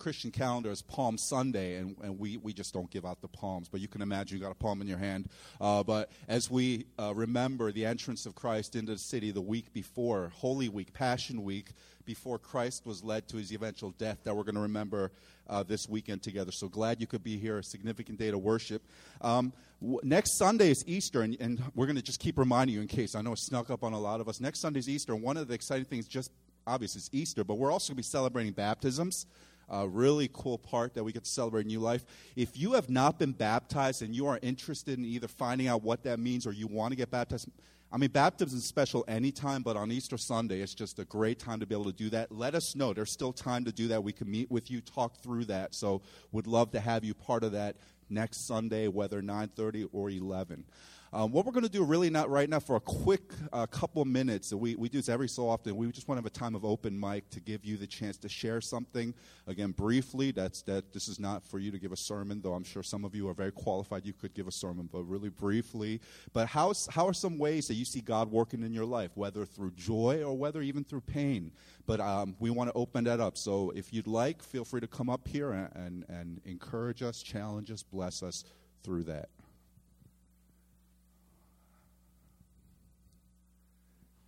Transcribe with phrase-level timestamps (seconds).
[0.00, 3.68] Christian calendar is Palm Sunday, and, and we, we just don't give out the palms.
[3.68, 5.28] But you can imagine you got a palm in your hand.
[5.60, 9.72] Uh, but as we uh, remember the entrance of Christ into the city the week
[9.72, 11.72] before, Holy Week, Passion Week,
[12.06, 15.12] before Christ was led to his eventual death, that we're going to remember
[15.48, 16.50] uh, this weekend together.
[16.50, 18.82] So glad you could be here, a significant day to worship.
[19.20, 22.80] Um, w- next Sunday is Easter, and, and we're going to just keep reminding you
[22.80, 24.40] in case I know it snuck up on a lot of us.
[24.40, 26.30] Next Sunday is Easter, and one of the exciting things, just
[26.66, 29.26] obviously, is Easter, but we're also going to be celebrating baptisms
[29.70, 32.04] a really cool part that we get to celebrate new life.
[32.36, 36.02] If you have not been baptized and you are interested in either finding out what
[36.04, 37.48] that means or you want to get baptized,
[37.92, 41.58] I mean, baptism is special anytime, but on Easter Sunday, it's just a great time
[41.58, 42.30] to be able to do that.
[42.30, 42.92] Let us know.
[42.92, 44.04] There's still time to do that.
[44.04, 45.74] We can meet with you, talk through that.
[45.74, 47.76] So, would love to have you part of that
[48.08, 50.64] next Sunday, whether 9:30 or 11.
[51.12, 54.04] Um, what we're going to do really not right now for a quick uh, couple
[54.04, 56.54] minutes, we, we do this every so often, we just want to have a time
[56.54, 59.12] of open mic to give you the chance to share something.
[59.48, 62.62] Again, briefly, that's, that this is not for you to give a sermon, though I'm
[62.62, 66.00] sure some of you are very qualified, you could give a sermon, but really briefly.
[66.32, 69.44] But how, how are some ways that you see God working in your life, whether
[69.44, 71.50] through joy or whether even through pain?
[71.86, 73.36] But um, we want to open that up.
[73.36, 77.20] So if you'd like, feel free to come up here and, and, and encourage us,
[77.20, 78.44] challenge us, bless us
[78.84, 79.28] through that.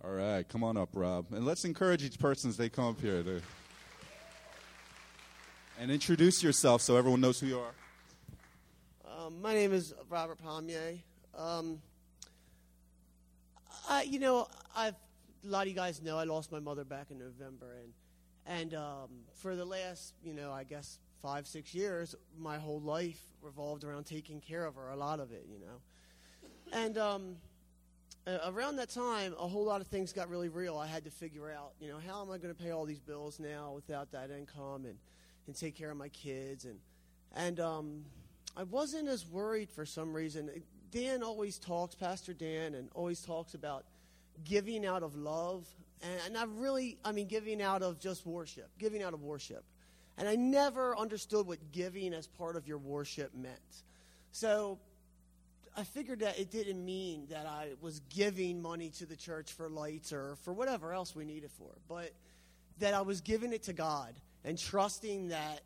[0.05, 1.27] All right, come on up, Rob.
[1.31, 3.23] And let's encourage each person as they come up here.
[3.23, 3.41] To,
[5.79, 7.73] and introduce yourself so everyone knows who you are.
[9.17, 10.99] Um, my name is Robert Palmier.
[11.37, 11.81] Um,
[13.87, 14.95] I, you know, I've,
[15.45, 17.93] a lot of you guys know I lost my mother back in November, and
[18.45, 23.21] and um, for the last, you know, I guess five, six years, my whole life
[23.41, 24.89] revolved around taking care of her.
[24.89, 27.35] A lot of it, you know, and um,
[28.25, 30.77] uh, around that time, a whole lot of things got really real.
[30.77, 32.99] I had to figure out, you know, how am I going to pay all these
[32.99, 34.97] bills now without that income and,
[35.47, 36.65] and take care of my kids?
[36.65, 36.79] And,
[37.35, 38.05] and um,
[38.55, 40.49] I wasn't as worried for some reason.
[40.91, 43.83] Dan always talks, Pastor Dan, and always talks about
[44.45, 45.67] giving out of love.
[46.01, 49.65] And, and I really, I mean, giving out of just worship, giving out of worship.
[50.17, 53.57] And I never understood what giving as part of your worship meant.
[54.31, 54.79] So
[55.75, 59.69] I figured that it didn't mean that I was giving money to the church for
[59.69, 62.11] lights or for whatever else we needed for, but
[62.79, 64.13] that I was giving it to God
[64.43, 65.61] and trusting that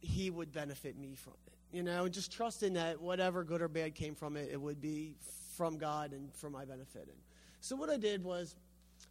[0.00, 1.76] He would benefit me from it.
[1.76, 5.14] You know, just trusting that whatever good or bad came from it, it would be
[5.56, 7.02] from God and for my benefit.
[7.02, 7.18] And
[7.60, 8.56] so what I did was,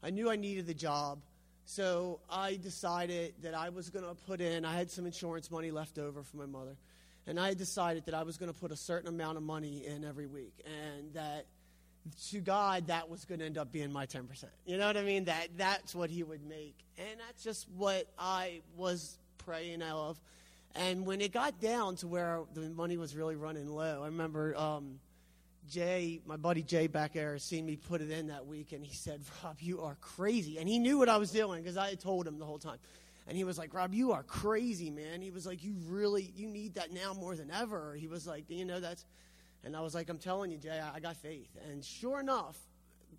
[0.03, 1.19] I knew I needed the job.
[1.63, 5.72] So I decided that I was going to put in, I had some insurance money
[5.72, 6.75] left over for my mother
[7.29, 10.03] and I decided that I was going to put a certain amount of money in
[10.03, 11.45] every week, and that
[12.29, 14.45] to God that was going to end up being my 10%.
[14.66, 15.25] You know what I mean?
[15.25, 16.75] That that's what he would make.
[16.97, 20.19] And that's just what I was praying of.
[20.73, 24.57] And when it got down to where the money was really running low, I remember
[24.57, 25.00] um,
[25.69, 28.96] Jay, my buddy Jay back there, seen me put it in that week, and he
[28.96, 30.57] said, Rob, you are crazy.
[30.57, 32.79] And he knew what I was doing because I had told him the whole time.
[33.29, 35.22] And he was like, Rob, you are crazy, man.
[35.22, 37.94] He was like, you really, you need that now more than ever.
[37.94, 39.06] He was like, you know, that's,
[39.63, 41.56] and I was like, I'm telling you, Jay, I, I got faith.
[41.69, 42.57] And sure enough,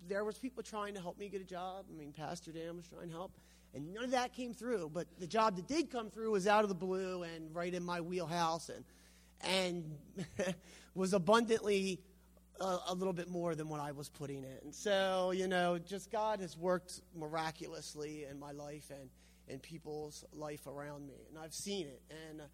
[0.09, 1.84] there was people trying to help me get a job.
[1.88, 3.31] I mean, Pastor Dan was trying to help.
[3.72, 4.91] And none of that came through.
[4.93, 7.84] But the job that did come through was out of the blue and right in
[7.84, 8.84] my wheelhouse and,
[9.42, 10.54] and
[10.97, 12.00] was abundantly
[12.60, 14.72] a, a, little bit more than what I was putting in.
[14.72, 18.91] So, you know, just God has worked miraculously in my life.
[18.91, 19.09] And,
[19.50, 21.27] in people's life around me.
[21.28, 22.03] And I've seen it.
[22.28, 22.44] And uh,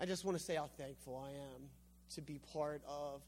[0.00, 1.68] I just want to say how thankful I am
[2.14, 3.22] to be part of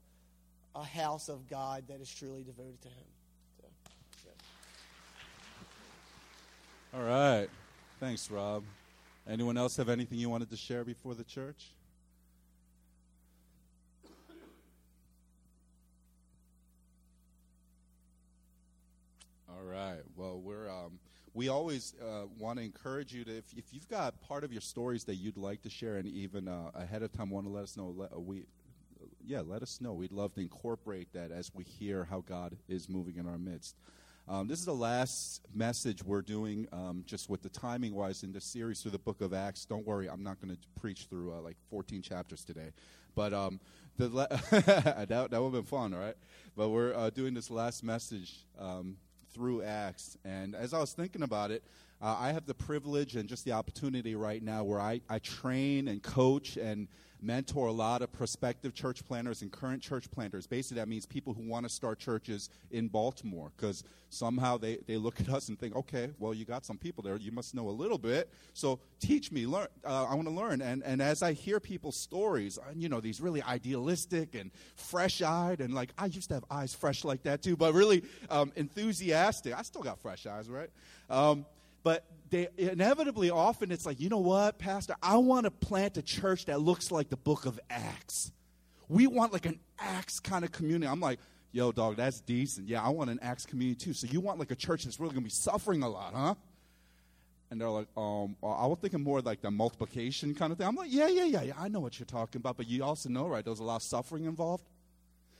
[0.74, 3.06] a house of God that is truly devoted to Him.
[4.22, 4.30] So,
[6.94, 7.48] All right.
[8.00, 8.62] Thanks, Rob.
[9.28, 11.72] Anyone else have anything you wanted to share before the church?
[19.48, 20.00] All right.
[20.16, 20.98] Well, we're um,
[21.38, 24.60] we always uh, want to encourage you to, if, if, you've got part of your
[24.60, 27.62] stories that you'd like to share, and even uh, ahead of time want to let
[27.62, 28.43] us know, let, uh, we,
[29.25, 29.93] yeah, let us know.
[29.93, 33.76] We'd love to incorporate that as we hear how God is moving in our midst.
[34.29, 38.32] Um, this is the last message we're doing, um, just with the timing wise, in
[38.32, 39.64] the series through the book of Acts.
[39.64, 42.73] Don't worry, I'm not going to preach through uh, like 14 chapters today.
[43.14, 43.61] But um,
[43.96, 44.08] the
[45.08, 46.17] that, that would have been fun, right?
[46.56, 48.96] But we're uh, doing this last message um,
[49.38, 50.19] through Acts.
[50.25, 51.62] And as I was thinking about it,
[52.00, 55.88] Uh, I have the privilege and just the opportunity right now where I, I train
[55.88, 56.87] and coach and
[57.20, 60.47] mentor a lot of prospective church planters and current church planters.
[60.47, 64.97] Basically, that means people who want to start churches in Baltimore because somehow they, they
[64.97, 67.17] look at us and think, okay, well, you got some people there.
[67.17, 68.31] You must know a little bit.
[68.55, 69.47] So teach me.
[69.47, 69.67] Learn.
[69.85, 70.62] Uh, I want to learn.
[70.62, 75.23] And, and as I hear people's stories, uh, you know, these really idealistic and fresh
[75.23, 78.53] eyed, and like I used to have eyes fresh like that too, but really um,
[78.56, 79.59] enthusiastic.
[79.59, 80.70] I still got fresh eyes, right?
[81.11, 81.47] Um,
[81.82, 86.02] but they inevitably often it's like, you know what, Pastor, I want to plant a
[86.02, 88.32] church that looks like the book of Acts.
[88.88, 90.90] We want like an Acts kind of community.
[90.90, 91.19] I'm like,
[91.52, 92.69] yo, dog, that's decent.
[92.69, 93.92] Yeah, I want an Acts community too.
[93.92, 96.34] So you want like a church that's really gonna be suffering a lot, huh?
[97.50, 100.66] And they're like, um, I was thinking more like the multiplication kind of thing.
[100.66, 101.52] I'm like, yeah, yeah, yeah, yeah.
[101.58, 103.42] I know what you're talking about, but you also know, right?
[103.42, 104.64] There's a lot of suffering involved.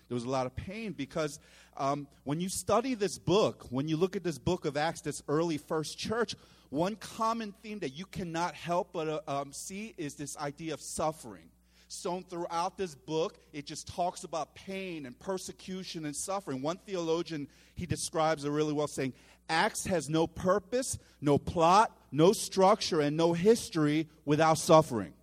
[0.09, 1.39] There was a lot of pain because
[1.77, 5.23] um, when you study this book, when you look at this book of Acts, this
[5.29, 6.35] early first church,
[6.71, 10.81] one common theme that you cannot help but uh, um, see is this idea of
[10.81, 11.51] suffering.
[11.89, 16.61] So throughout this book, it just talks about pain and persecution and suffering.
[16.61, 19.15] One theologian, he describes it really well, saying,
[19.49, 25.15] Acts has no purpose, no plot, no structure, and no history without suffering.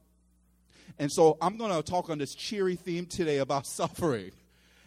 [0.98, 4.32] And so I'm going to talk on this cheery theme today about suffering.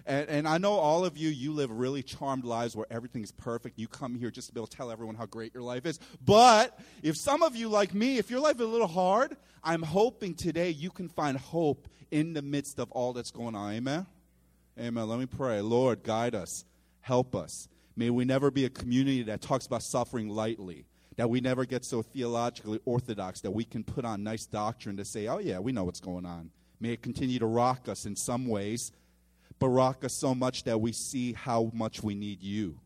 [0.08, 3.78] And, and I know all of you, you live really charmed lives where everything's perfect.
[3.78, 6.00] You come here just to be able to tell everyone how great your life is.
[6.24, 9.82] But if some of you, like me, if your life is a little hard, I'm
[9.82, 13.74] hoping today you can find hope in the midst of all that's going on.
[13.74, 14.06] Amen?
[14.80, 15.08] Amen.
[15.08, 15.60] Let me pray.
[15.60, 16.64] Lord, guide us,
[17.00, 17.68] help us.
[17.94, 21.84] May we never be a community that talks about suffering lightly that we never get
[21.84, 25.72] so theologically orthodox that we can put on nice doctrine to say, oh, yeah, we
[25.72, 26.50] know what's going on.
[26.80, 28.92] May it continue to rock us in some ways
[29.58, 32.78] Baraka so much that we see how much we need you.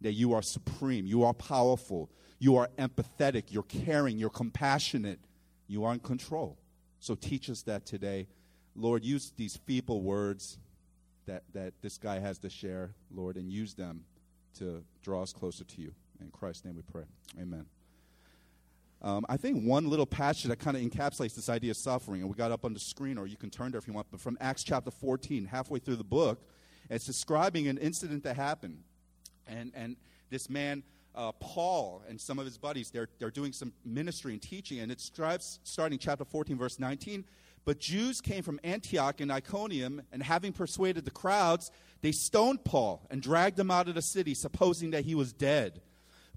[0.00, 5.20] That you are supreme, you are powerful, you are empathetic, you're caring, you're compassionate,
[5.66, 6.58] you are in control.
[7.00, 8.28] So teach us that today.
[8.74, 10.58] Lord, use these feeble words
[11.26, 14.04] that, that this guy has to share, Lord, and use them
[14.58, 15.92] to draw us closer to you.
[16.20, 17.04] In Christ's name we pray.
[17.40, 17.66] Amen.
[19.02, 22.30] Um, I think one little passage that kind of encapsulates this idea of suffering, and
[22.30, 24.20] we got up on the screen, or you can turn there if you want, but
[24.20, 26.42] from Acts chapter 14, halfway through the book,
[26.90, 28.82] it's describing an incident that happened.
[29.46, 29.96] And, and
[30.28, 30.82] this man,
[31.14, 34.92] uh, Paul, and some of his buddies, they're, they're doing some ministry and teaching, and
[34.92, 37.24] it describes, starting chapter 14, verse 19,
[37.64, 41.70] but Jews came from Antioch and Iconium, and having persuaded the crowds,
[42.02, 45.80] they stoned Paul and dragged him out of the city, supposing that he was dead.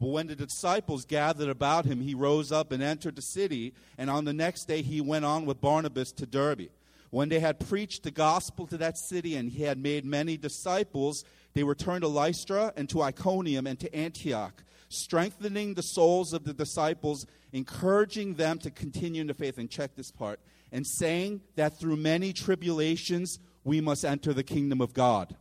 [0.04, 4.10] But when the disciples gathered about him, he rose up and entered the city, and
[4.10, 6.68] on the next day he went on with Barnabas to Derbe.
[7.10, 11.24] When they had preached the gospel to that city and he had made many disciples,
[11.54, 16.54] they returned to Lystra and to Iconium and to Antioch, strengthening the souls of the
[16.54, 19.58] disciples, encouraging them to continue in the faith.
[19.58, 20.42] And check this part,
[20.74, 25.38] and saying that through many tribulations we must enter the kingdom of God.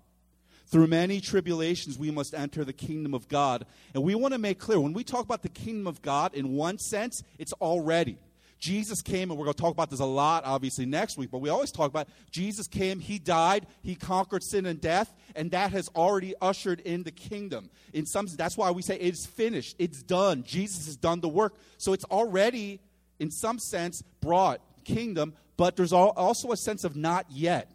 [0.73, 3.67] Through many tribulations, we must enter the kingdom of God.
[3.93, 6.55] And we want to make clear when we talk about the kingdom of God, in
[6.57, 8.17] one sense, it's already.
[8.59, 11.41] Jesus came, and we're going to talk about this a lot, obviously, next week, but
[11.41, 15.73] we always talk about Jesus came, He died, He conquered sin and death, and that
[15.73, 17.69] has already ushered in the kingdom.
[17.93, 20.43] In some that's why we say it's finished, it's done.
[20.43, 21.55] Jesus has done the work.
[21.77, 22.81] So it's already,
[23.19, 27.71] in some sense, brought kingdom, but there's also a sense of not yet.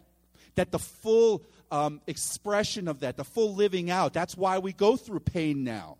[0.56, 4.12] That the full um, expression of that, the full living out.
[4.12, 5.98] That's why we go through pain now.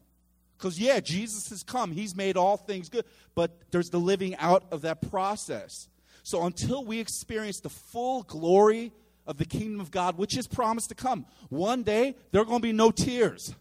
[0.57, 3.05] Because, yeah, Jesus has come, He's made all things good,
[3.35, 5.89] but there's the living out of that process.
[6.25, 8.93] So until we experience the full glory
[9.27, 12.59] of the kingdom of God, which is promised to come, one day there are going
[12.59, 13.55] to be no tears.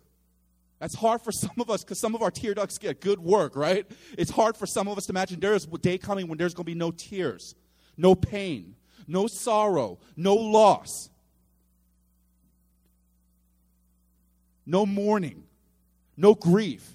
[0.79, 3.55] That's hard for some of us because some of our tear ducts get good work,
[3.55, 3.89] right?
[4.17, 6.53] It's hard for some of us to imagine there is a day coming when there's
[6.53, 7.55] going to be no tears,
[7.95, 8.75] no pain,
[9.07, 11.09] no sorrow, no loss.
[14.67, 15.45] No mourning,
[16.15, 16.88] no grief.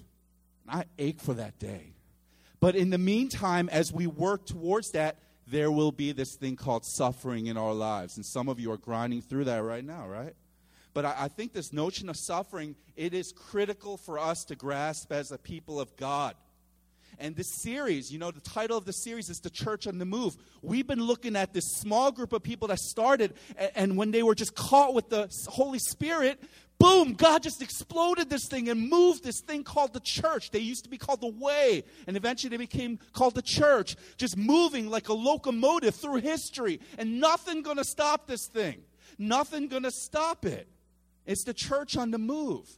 [0.69, 1.95] I ache for that day.
[2.61, 5.17] But in the meantime, as we work towards that,
[5.49, 8.17] there will be this thing called suffering in our lives.
[8.17, 10.35] And some of you are grinding through that right now, right?
[10.95, 15.11] But I, I, think this notion of suffering, it is critical for us to grasp
[15.11, 16.37] as a people of God.
[17.19, 20.05] And this series, you know, the title of the series is The Church on the
[20.05, 20.37] Move.
[20.63, 24.23] We've been looking at this small group of people that started, and, and when they
[24.23, 26.43] were just caught with the Holy Spirit,
[26.83, 30.51] boom, God just exploded this thing and moved this thing called the church.
[30.51, 34.37] They used to be called the way, and eventually they became called the church, just
[34.37, 36.81] moving like a locomotive through history.
[36.99, 38.83] And nothing gonna stop this thing.
[39.17, 40.67] Nothing gonna stop it.
[41.25, 42.69] It's the church on the move.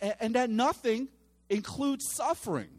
[0.00, 1.08] And, and that nothing
[1.48, 2.70] includes suffering,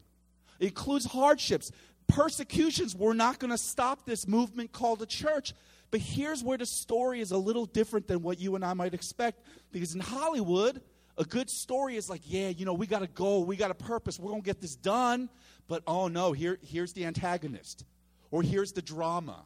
[0.59, 1.71] it includes hardships.
[2.07, 5.53] Persecutions were not going to stop this movement called the church.
[5.89, 8.93] But here's where the story is a little different than what you and I might
[8.93, 9.41] expect.
[9.71, 10.81] Because in Hollywood,
[11.17, 13.75] a good story is like, yeah, you know, we got a goal, we got a
[13.75, 15.29] purpose, we're going to get this done.
[15.67, 17.85] But oh no, here, here's the antagonist,
[18.31, 19.43] or here's the drama,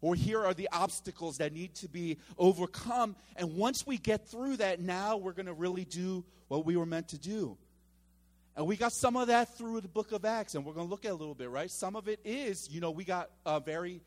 [0.00, 3.16] or here are the obstacles that need to be overcome.
[3.36, 6.86] And once we get through that, now we're going to really do what we were
[6.86, 7.56] meant to do.
[8.54, 10.90] And we got some of that through the book of Acts, and we're going to
[10.90, 11.70] look at a little bit, right?
[11.70, 14.02] Some of it is, you know, we got uh, very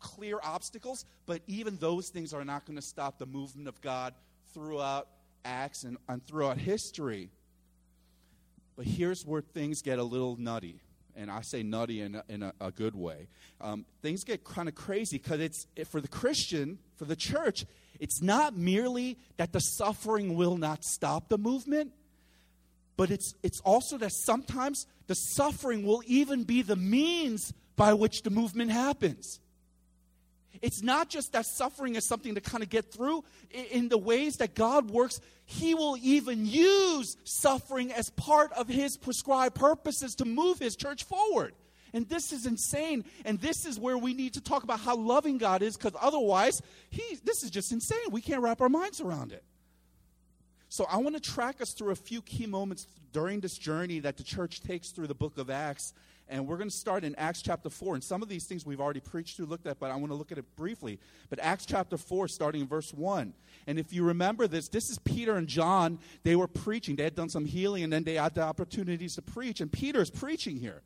[0.00, 4.14] clear obstacles, but even those things are not going to stop the movement of God
[4.54, 5.08] throughout
[5.44, 7.30] Acts and, and throughout history.
[8.76, 10.80] But here's where things get a little nutty.
[11.14, 13.28] And I say nutty in a, in a, a good way.
[13.60, 17.64] Um, things get kind of crazy because it's for the Christian, for the church,
[18.00, 21.92] it's not merely that the suffering will not stop the movement,
[22.96, 28.22] but it's, it's also that sometimes the suffering will even be the means by which
[28.22, 29.40] the movement happens.
[30.62, 33.24] It's not just that suffering is something to kind of get through.
[33.70, 38.96] In the ways that God works, He will even use suffering as part of His
[38.96, 41.54] prescribed purposes to move His church forward.
[41.92, 43.04] And this is insane.
[43.24, 46.60] And this is where we need to talk about how loving God is, because otherwise,
[46.90, 48.10] he, this is just insane.
[48.10, 49.42] We can't wrap our minds around it.
[50.68, 54.16] So I want to track us through a few key moments during this journey that
[54.16, 55.94] the church takes through the book of Acts
[56.28, 57.94] and we're going to start in Acts chapter 4.
[57.94, 60.14] And some of these things we've already preached through, looked at, but I want to
[60.14, 60.98] look at it briefly.
[61.30, 63.32] But Acts chapter 4, starting in verse 1.
[63.66, 65.98] And if you remember this, this is Peter and John.
[66.24, 66.96] They were preaching.
[66.96, 69.60] They had done some healing, and then they had the opportunities to preach.
[69.60, 70.82] And Peter is preaching here.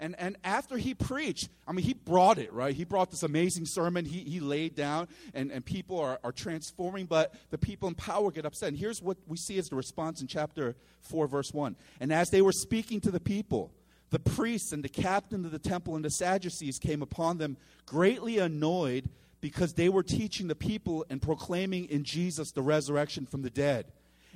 [0.00, 2.74] And, and after he preached, I mean, he brought it, right?
[2.74, 4.04] He brought this amazing sermon.
[4.04, 8.30] He, he laid down, and, and people are, are transforming, but the people in power
[8.30, 8.68] get upset.
[8.68, 11.74] And here's what we see as the response in chapter 4, verse 1.
[11.98, 13.72] And as they were speaking to the people,
[14.10, 18.38] the priests and the captain of the temple and the Sadducees came upon them, greatly
[18.38, 19.08] annoyed
[19.40, 23.86] because they were teaching the people and proclaiming in Jesus the resurrection from the dead.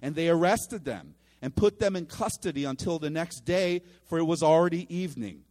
[0.01, 4.25] And they arrested them and put them in custody until the next day, for it
[4.25, 5.43] was already evening.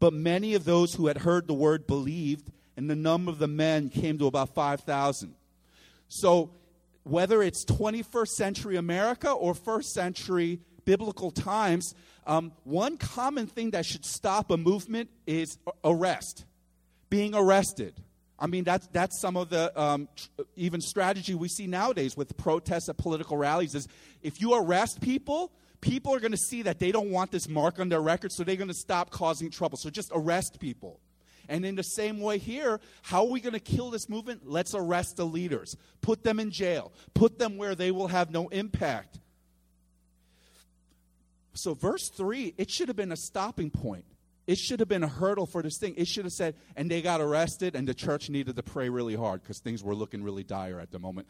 [0.00, 3.48] But many of those who had heard the word believed, and the number of the
[3.48, 5.34] men came to about 5,000.
[6.08, 6.50] So,
[7.04, 11.94] whether it's 21st century America or first century biblical times,
[12.26, 16.44] um, one common thing that should stop a movement is arrest,
[17.08, 17.94] being arrested.
[18.38, 22.36] I mean, that's, that's some of the um, tr- even strategy we see nowadays with
[22.36, 23.88] protests at political rallies is
[24.22, 27.78] if you arrest people, people are going to see that they don't want this mark
[27.80, 29.78] on their record, so they're going to stop causing trouble.
[29.78, 31.00] So just arrest people.
[31.48, 34.42] And in the same way here, how are we going to kill this movement?
[34.44, 38.48] Let's arrest the leaders, put them in jail, put them where they will have no
[38.48, 39.20] impact.
[41.56, 44.04] So, verse 3, it should have been a stopping point.
[44.46, 45.94] It should have been a hurdle for this thing.
[45.96, 49.16] It should have said, and they got arrested, and the church needed to pray really
[49.16, 51.26] hard because things were looking really dire at the moment.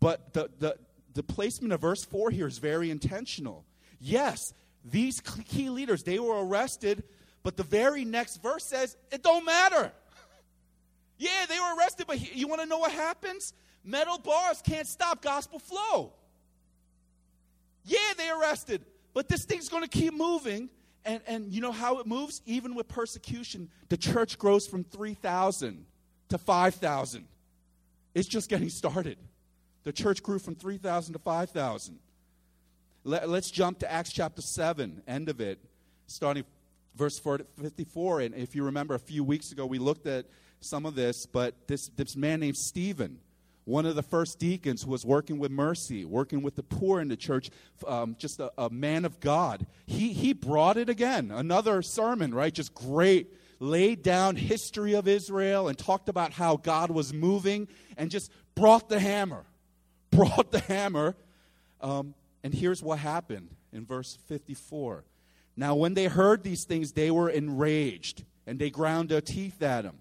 [0.00, 0.76] But the, the,
[1.12, 3.64] the placement of verse 4 here is very intentional.
[4.00, 4.54] Yes,
[4.84, 7.04] these key leaders, they were arrested,
[7.42, 9.92] but the very next verse says, it don't matter.
[11.18, 13.52] yeah, they were arrested, but you want to know what happens?
[13.84, 16.14] Metal bars can't stop gospel flow.
[17.84, 18.82] Yeah, they arrested,
[19.14, 20.68] but this thing's going to keep moving.
[21.06, 22.42] And, and you know how it moves?
[22.46, 25.84] Even with persecution, the church grows from 3,000
[26.30, 27.26] to 5,000.
[28.14, 29.18] It's just getting started.
[29.84, 31.98] The church grew from 3,000 to 5,000.
[33.04, 35.58] Let, us jump to Acts chapter 7, end of it,
[36.06, 36.44] starting
[36.96, 38.20] verse 54.
[38.20, 40.24] And if you remember, a few weeks ago, we looked at
[40.60, 43.18] some of this, but this, this man named Stephen
[43.64, 47.16] one of the first deacons was working with mercy, working with the poor in the
[47.16, 47.50] church,
[47.86, 49.66] um, just a, a, man of God.
[49.86, 52.52] He, he brought it again, another sermon, right?
[52.52, 53.28] Just great.
[53.60, 58.88] Laid down history of Israel and talked about how God was moving and just brought
[58.88, 59.44] the hammer.
[60.10, 61.16] Brought the hammer.
[61.80, 65.02] Um, and here's what happened in verse 54.
[65.56, 69.84] Now, when they heard these things, they were enraged and they ground their teeth at
[69.84, 69.98] him.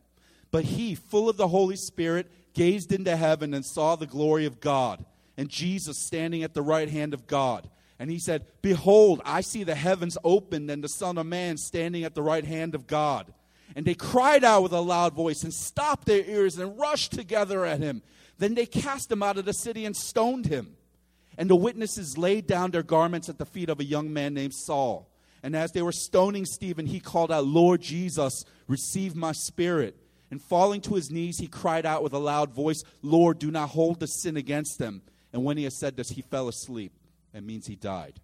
[0.51, 4.59] But he, full of the Holy Spirit, gazed into heaven and saw the glory of
[4.59, 5.03] God
[5.37, 7.69] and Jesus standing at the right hand of God.
[7.99, 12.03] And he said, Behold, I see the heavens opened and the Son of Man standing
[12.03, 13.33] at the right hand of God.
[13.75, 17.65] And they cried out with a loud voice and stopped their ears and rushed together
[17.65, 18.01] at him.
[18.37, 20.75] Then they cast him out of the city and stoned him.
[21.37, 24.53] And the witnesses laid down their garments at the feet of a young man named
[24.53, 25.09] Saul.
[25.41, 29.97] And as they were stoning Stephen, he called out, Lord Jesus, receive my spirit.
[30.31, 33.69] And falling to his knees, he cried out with a loud voice, Lord, do not
[33.69, 35.01] hold the sin against them.
[35.31, 36.91] And when he had said this, he fell asleep.
[37.33, 38.19] That means he died.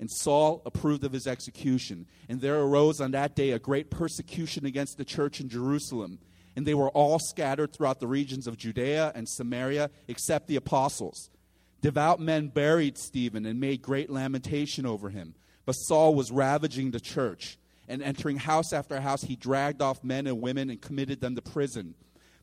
[0.00, 2.06] And Saul approved of his execution.
[2.28, 6.18] And there arose on that day a great persecution against the church in Jerusalem.
[6.56, 11.30] And they were all scattered throughout the regions of Judea and Samaria, except the apostles.
[11.80, 15.34] Devout men buried Stephen and made great lamentation over him.
[15.64, 17.58] But Saul was ravaging the church.
[17.86, 21.42] And entering house after house, he dragged off men and women and committed them to
[21.42, 21.94] prison.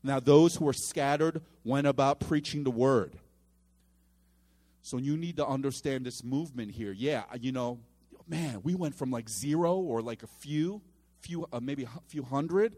[0.02, 3.14] Now, those who were scattered went about preaching the word.
[4.82, 6.92] So you need to understand this movement here.
[6.92, 7.78] Yeah, you know,
[8.26, 10.82] man, we went from like zero or like a few,
[11.20, 12.76] few uh, maybe a few hundred,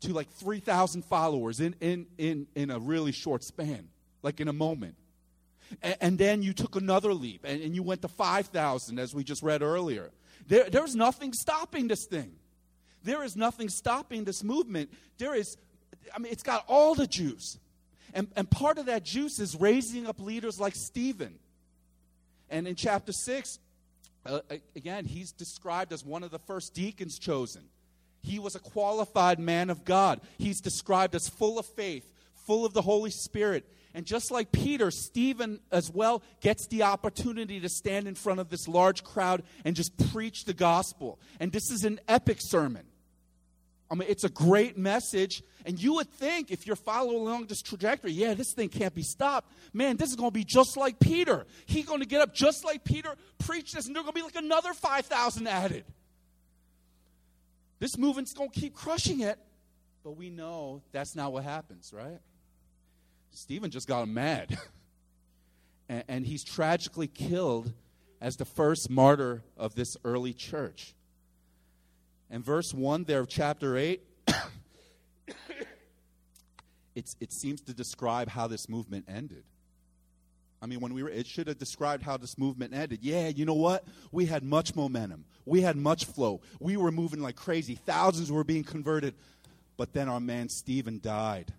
[0.00, 3.88] to like three thousand followers in in in in a really short span,
[4.22, 4.96] like in a moment.
[5.82, 9.14] And, and then you took another leap, and, and you went to five thousand, as
[9.14, 10.10] we just read earlier.
[10.46, 12.32] There, there's nothing stopping this thing.
[13.02, 14.90] There is nothing stopping this movement.
[15.18, 15.56] There is,
[16.14, 17.58] I mean, it's got all the juice.
[18.14, 21.38] And, and part of that juice is raising up leaders like Stephen.
[22.48, 23.58] And in chapter 6,
[24.26, 24.40] uh,
[24.74, 27.64] again, he's described as one of the first deacons chosen.
[28.22, 30.20] He was a qualified man of God.
[30.38, 32.10] He's described as full of faith,
[32.46, 33.68] full of the Holy Spirit.
[33.94, 38.50] And just like Peter, Stephen as well gets the opportunity to stand in front of
[38.50, 41.20] this large crowd and just preach the gospel.
[41.38, 42.86] And this is an epic sermon.
[43.88, 45.44] I mean, it's a great message.
[45.64, 49.02] And you would think if you're following along this trajectory, yeah, this thing can't be
[49.02, 49.52] stopped.
[49.72, 51.46] Man, this is going to be just like Peter.
[51.66, 54.24] He's going to get up just like Peter, preach this, and there's going to be
[54.24, 55.84] like another 5,000 added.
[57.78, 59.38] This movement's going to keep crushing it.
[60.02, 62.18] But we know that's not what happens, right?
[63.34, 64.58] Stephen just got mad.
[65.88, 67.72] and, and he's tragically killed
[68.20, 70.94] as the first martyr of this early church.
[72.30, 74.00] And verse 1 there of chapter 8,
[76.94, 79.44] it's, it seems to describe how this movement ended.
[80.62, 83.00] I mean, when we were, it should have described how this movement ended.
[83.02, 83.84] Yeah, you know what?
[84.10, 85.26] We had much momentum.
[85.44, 86.40] We had much flow.
[86.58, 87.74] We were moving like crazy.
[87.74, 89.14] Thousands were being converted.
[89.76, 91.52] But then our man Stephen died.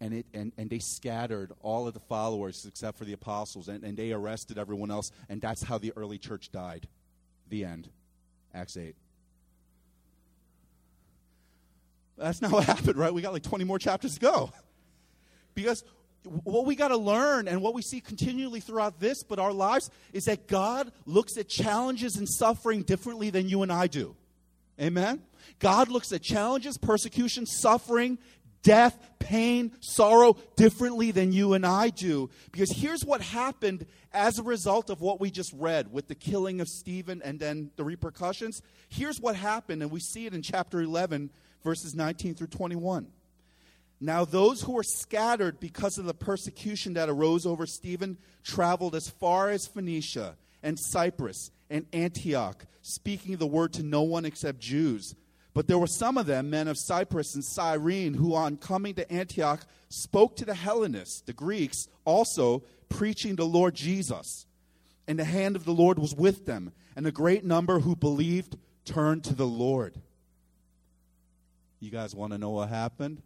[0.00, 3.82] And, it, and, and they scattered all of the followers except for the apostles, and,
[3.82, 5.10] and they arrested everyone else.
[5.28, 6.86] And that's how the early church died.
[7.48, 7.88] The end.
[8.54, 8.94] Acts 8.
[12.16, 13.12] That's not what happened, right?
[13.12, 14.52] We got like 20 more chapters to go.
[15.54, 15.82] Because
[16.44, 19.90] what we got to learn and what we see continually throughout this, but our lives,
[20.12, 24.14] is that God looks at challenges and suffering differently than you and I do.
[24.80, 25.22] Amen?
[25.58, 28.18] God looks at challenges, persecution, suffering,
[28.62, 32.30] death, pain, sorrow differently than you and I do.
[32.50, 36.60] Because here's what happened as a result of what we just read with the killing
[36.60, 38.62] of Stephen and then the repercussions.
[38.88, 41.30] Here's what happened, and we see it in chapter 11,
[41.62, 43.08] verses 19 through 21.
[44.00, 49.08] Now, those who were scattered because of the persecution that arose over Stephen traveled as
[49.08, 55.14] far as Phoenicia and Cyprus and Antioch, speaking the word to no one except Jews.
[55.54, 59.12] But there were some of them, men of Cyprus and Cyrene, who on coming to
[59.12, 64.46] Antioch spoke to the Hellenists, the Greeks, also preaching the Lord Jesus.
[65.06, 68.56] And the hand of the Lord was with them, and a great number who believed
[68.84, 70.00] turned to the Lord.
[71.80, 73.22] You guys want to know what happened?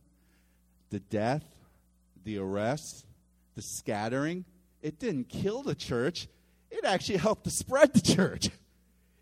[0.91, 1.45] The death,
[2.25, 3.07] the arrest,
[3.55, 4.45] the scattering,
[4.83, 6.29] it didn't kill the church.
[6.71, 8.51] It actually helped to spread the church.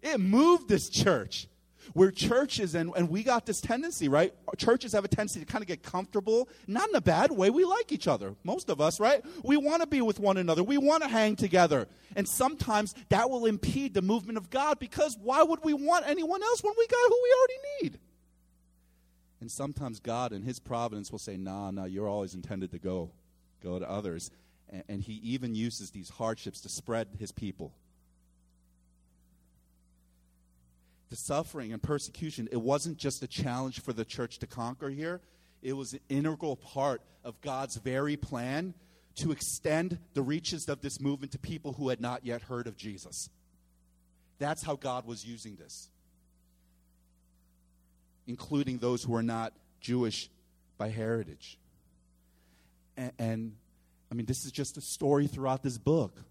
[0.03, 1.47] It moved this church.
[1.93, 4.33] Where churches, and, and we got this tendency, right?
[4.57, 7.51] Churches have a tendency to kind of get comfortable, not in a bad way.
[7.51, 9.25] We like each other, most of us, right?
[9.43, 11.88] We want to be with one another, we want to hang together.
[12.16, 16.43] And sometimes that will impede the movement of God because why would we want anyone
[16.43, 17.99] else when we got who we already need?
[19.40, 23.11] And sometimes God, in His providence, will say, Nah, nah, you're always intended to go.
[23.62, 24.31] Go to others.
[24.69, 27.73] And, and He even uses these hardships to spread His people.
[31.11, 35.20] The suffering and persecution, it wasn't just a challenge for the church to conquer here,
[35.62, 38.75] it was an integral part of God's very plan
[39.16, 42.77] to extend the reaches of this movement to people who had not yet heard of
[42.77, 43.29] Jesus.
[44.38, 45.90] That's how God was using this
[48.31, 50.31] including those who are not Jewish
[50.79, 51.59] by heritage.
[52.96, 53.53] And, and,
[54.11, 56.23] I mean, this is just a story throughout this book.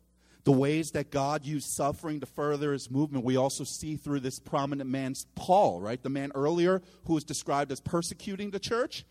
[0.49, 4.39] The ways that God used suffering to further his movement, we also see through this
[4.39, 6.01] prominent man, Paul, right?
[6.01, 9.05] The man earlier who was described as persecuting the church.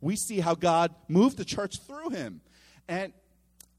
[0.00, 2.42] We see how God moved the church through him.
[2.86, 3.12] And,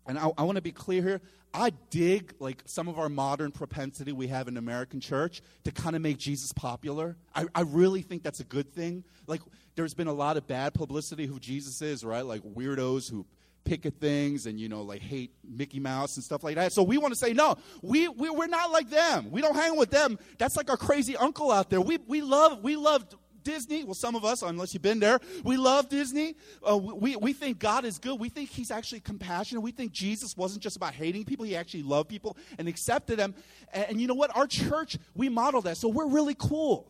[0.05, 1.21] and I, I want to be clear here.
[1.53, 5.95] I dig like some of our modern propensity we have in American church to kind
[5.95, 7.15] of make Jesus popular.
[7.33, 9.05] I, I really think that's a good thing.
[9.25, 9.39] Like
[9.75, 12.25] there's been a lot of bad publicity who Jesus is, right?
[12.25, 13.25] Like weirdos who
[13.63, 16.73] picket things and you know like hate Mickey Mouse and stuff like that.
[16.73, 19.31] So we want to say no, we, we we're not like them.
[19.31, 20.17] We don't hang with them.
[20.37, 21.81] That's like our crazy uncle out there.
[21.81, 23.05] We we love we love
[23.43, 23.83] Disney.
[23.83, 26.35] Well, some of us, unless you've been there, we love Disney.
[26.67, 28.19] Uh, we, we think God is good.
[28.19, 29.63] We think He's actually compassionate.
[29.63, 33.35] We think Jesus wasn't just about hating people, He actually loved people and accepted them.
[33.73, 34.35] And, and you know what?
[34.35, 35.77] Our church, we model that.
[35.77, 36.87] So we're really cool.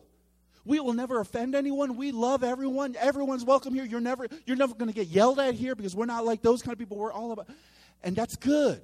[0.64, 1.96] We will never offend anyone.
[1.96, 2.96] We love everyone.
[2.98, 3.84] Everyone's welcome here.
[3.84, 6.62] You're never, you're never going to get yelled at here because we're not like those
[6.62, 6.96] kind of people.
[6.96, 7.48] We're all about,
[8.02, 8.82] and that's good.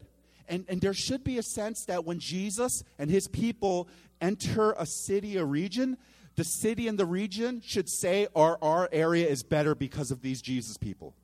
[0.49, 3.89] And, and there should be a sense that when Jesus and his people
[4.21, 5.99] enter a city, a region,
[6.37, 10.41] the city and the region should say our, our area is better because of these
[10.41, 11.15] Jesus people.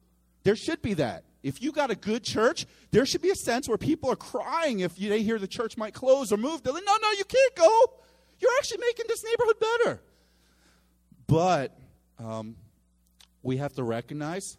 [0.43, 1.25] There should be that.
[1.43, 4.81] If you got a good church, there should be a sense where people are crying
[4.81, 6.63] if they hear the church might close or move.
[6.63, 7.93] They're like, no, no, you can't go.
[8.39, 10.01] You're actually making this neighborhood better.
[11.33, 11.75] But
[12.19, 12.57] um,
[13.43, 14.59] we have to recognize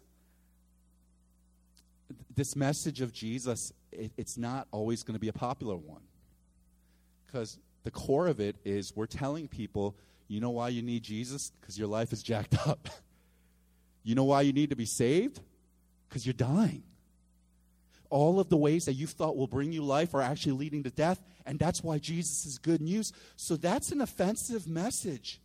[2.34, 6.02] this message of Jesus, it, it's not always going to be a popular one.
[7.24, 9.94] Because the core of it is we're telling people,
[10.26, 11.52] you know why you need Jesus?
[11.60, 12.88] Because your life is jacked up.
[14.02, 15.38] you know why you need to be saved?
[16.08, 16.82] Because you're dying.
[18.10, 20.90] All of the ways that you thought will bring you life are actually leading to
[20.90, 23.12] death, and that's why Jesus is good news.
[23.36, 25.40] So that's an offensive message.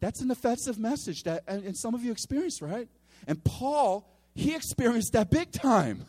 [0.00, 2.88] That's an offensive message that, and, some of you experienced, right?
[3.26, 6.06] And Paul, he experienced that big time.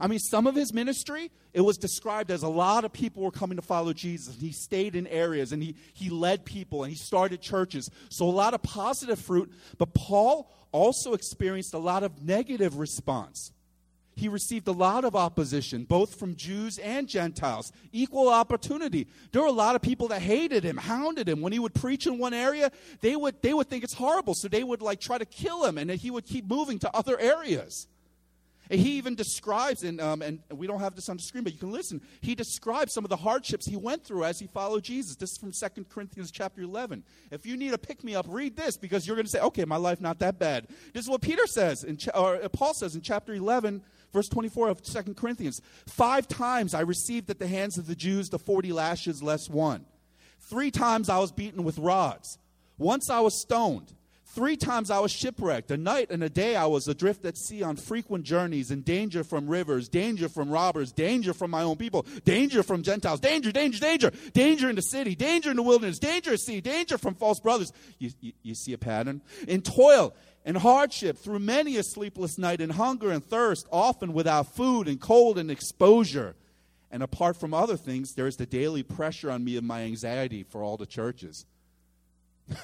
[0.00, 3.30] I mean, some of his ministry, it was described as a lot of people were
[3.30, 4.34] coming to follow Jesus.
[4.34, 7.90] And he stayed in areas and he, he led people and he started churches.
[8.08, 9.52] So, a lot of positive fruit.
[9.76, 13.52] But Paul also experienced a lot of negative response.
[14.18, 17.70] He received a lot of opposition, both from Jews and Gentiles.
[17.92, 19.06] Equal opportunity.
[19.30, 21.40] There were a lot of people that hated him, hounded him.
[21.40, 24.34] When he would preach in one area, they would, they would think it's horrible.
[24.34, 27.16] So they would like try to kill him, and he would keep moving to other
[27.16, 27.86] areas.
[28.70, 31.52] And he even describes, and, um, and we don't have this on the screen, but
[31.52, 32.02] you can listen.
[32.20, 35.14] He describes some of the hardships he went through as he followed Jesus.
[35.14, 37.04] This is from 2 Corinthians chapter 11.
[37.30, 39.64] If you need a pick me up, read this because you're going to say, okay,
[39.64, 40.66] my life not that bad.
[40.92, 43.80] This is what Peter says, in, or Paul says in chapter 11,
[44.12, 45.60] verse 24 of 2 Corinthians.
[45.86, 49.84] Five times I received at the hands of the Jews the 40 lashes less one.
[50.40, 52.38] Three times I was beaten with rods.
[52.78, 53.92] Once I was stoned.
[54.30, 55.70] Three times I was shipwrecked.
[55.70, 59.24] A night and a day I was adrift at sea on frequent journeys, in danger
[59.24, 63.80] from rivers, danger from robbers, danger from my own people, danger from Gentiles, danger, danger,
[63.80, 67.40] danger, danger in the city, danger in the wilderness, danger at sea, danger from false
[67.40, 67.72] brothers.
[67.98, 69.22] You, you, you see a pattern?
[69.48, 74.54] In toil and hardship, through many a sleepless night, in hunger and thirst, often without
[74.54, 76.34] food and cold and exposure.
[76.90, 80.42] And apart from other things, there is the daily pressure on me of my anxiety
[80.42, 81.44] for all the churches.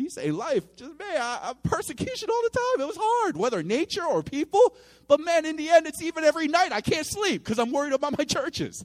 [0.00, 2.80] He say life, just man, I, I, persecution all the time.
[2.80, 4.74] It was hard, whether nature or people.
[5.06, 7.92] But man, in the end, it's even every night I can't sleep because I'm worried
[7.92, 8.84] about my churches.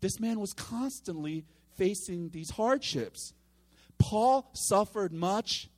[0.00, 3.32] This man was constantly facing these hardships.
[3.98, 5.70] Paul suffered much,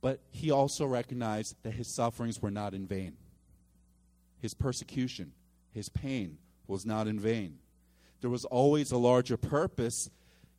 [0.00, 3.16] but he also recognized that his sufferings were not in vain.
[4.40, 5.32] His persecution,
[5.72, 7.58] his pain was not in vain.
[8.20, 10.10] There was always a larger purpose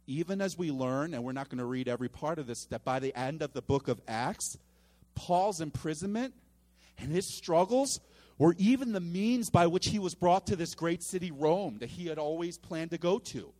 [0.09, 2.83] even as we learn, and we're not going to read every part of this, that
[2.83, 4.57] by the end of the book of Acts,
[5.13, 6.33] Paul's imprisonment
[6.97, 7.99] and his struggles
[8.39, 11.89] were even the means by which he was brought to this great city, Rome, that
[11.89, 13.53] he had always planned to go to.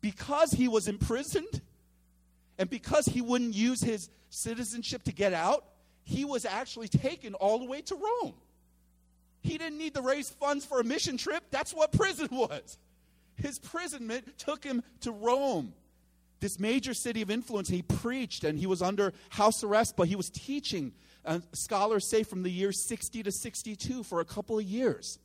[0.00, 1.62] Because he was imprisoned,
[2.58, 5.64] and because he wouldn't use his citizenship to get out,
[6.04, 8.34] he was actually taken all the way to Rome.
[9.40, 11.44] He didn't need to raise funds for a mission trip.
[11.50, 12.78] That's what prison was.
[13.36, 15.74] His imprisonment took him to Rome,
[16.40, 17.68] this major city of influence.
[17.68, 20.92] He preached and he was under house arrest, but he was teaching,
[21.24, 25.18] uh, scholars say, from the year 60 to 62 for a couple of years.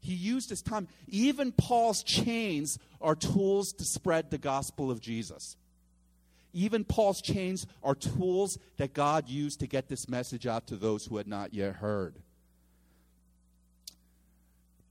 [0.00, 0.86] He used his time.
[1.08, 5.56] Even Paul's chains are tools to spread the gospel of Jesus.
[6.56, 11.06] Even Paul's chains are tools that God used to get this message out to those
[11.06, 12.16] who had not yet heard.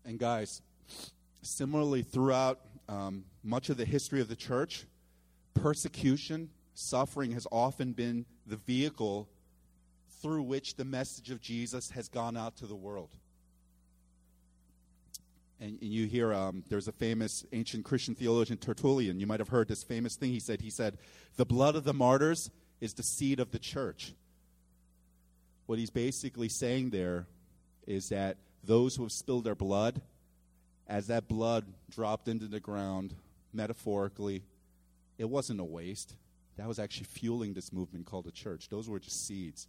[0.06, 0.62] And guys,
[1.46, 4.86] Similarly, throughout um, much of the history of the church,
[5.54, 9.30] persecution, suffering has often been the vehicle
[10.22, 13.10] through which the message of Jesus has gone out to the world.
[15.60, 19.20] And, and you hear um, there's a famous ancient Christian theologian, Tertullian.
[19.20, 20.62] You might have heard this famous thing he said.
[20.62, 20.98] He said,
[21.38, 22.50] The blood of the martyrs
[22.82, 24.14] is the seed of the church.
[25.66, 27.28] What he's basically saying there
[27.88, 30.02] is that those who have spilled their blood
[30.88, 33.16] as that blood dropped into the ground,
[33.54, 34.44] metaphorically,
[35.18, 36.16] it wasn't a waste.
[36.58, 38.70] That was actually fueling this movement called the church.
[38.70, 39.68] Those were just seeds.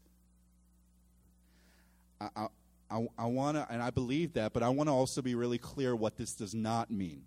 [2.20, 2.46] I, I,
[2.90, 5.58] I, I want to, and I believe that, but I want to also be really
[5.58, 7.22] clear what this does not mean.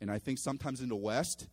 [0.00, 1.46] And I think sometimes in the West,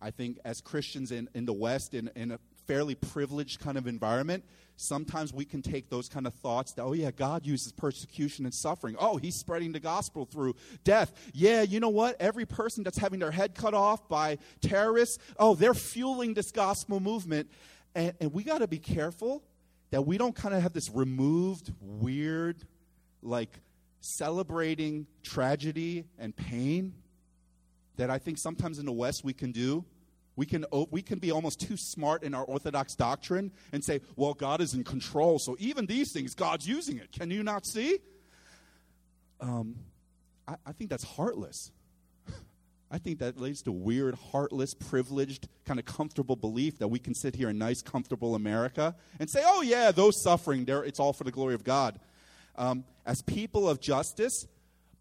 [0.00, 3.86] I think as Christians in, in the West, in, in a fairly privileged kind of
[3.86, 4.44] environment,
[4.76, 8.54] sometimes we can take those kind of thoughts that, oh, yeah, God uses persecution and
[8.54, 8.94] suffering.
[8.98, 11.12] Oh, he's spreading the gospel through death.
[11.32, 12.20] Yeah, you know what?
[12.20, 17.00] Every person that's having their head cut off by terrorists, oh, they're fueling this gospel
[17.00, 17.50] movement.
[17.94, 19.42] And, and we got to be careful
[19.90, 22.58] that we don't kind of have this removed, weird,
[23.22, 23.50] like
[24.00, 26.94] celebrating tragedy and pain
[27.96, 29.84] that I think sometimes in the West we can do.
[30.36, 34.34] We can, we can be almost too smart in our Orthodox doctrine and say, well,
[34.34, 37.10] God is in control, so even these things, God's using it.
[37.10, 37.98] Can you not see?
[39.40, 39.74] Um,
[40.46, 41.72] I, I think that's heartless.
[42.90, 47.16] I think that leads to weird, heartless, privileged, kind of comfortable belief that we can
[47.16, 51.24] sit here in nice, comfortable America and say, oh, yeah, those suffering, it's all for
[51.24, 51.98] the glory of God.
[52.58, 54.46] Um, as people of justice,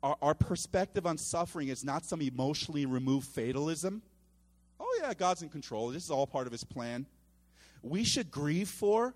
[0.03, 4.03] our, our perspective on suffering is not some emotionally removed fatalism.
[4.79, 5.89] Oh, yeah, God's in control.
[5.89, 7.07] This is all part of his plan.
[7.81, 9.15] We should grieve for,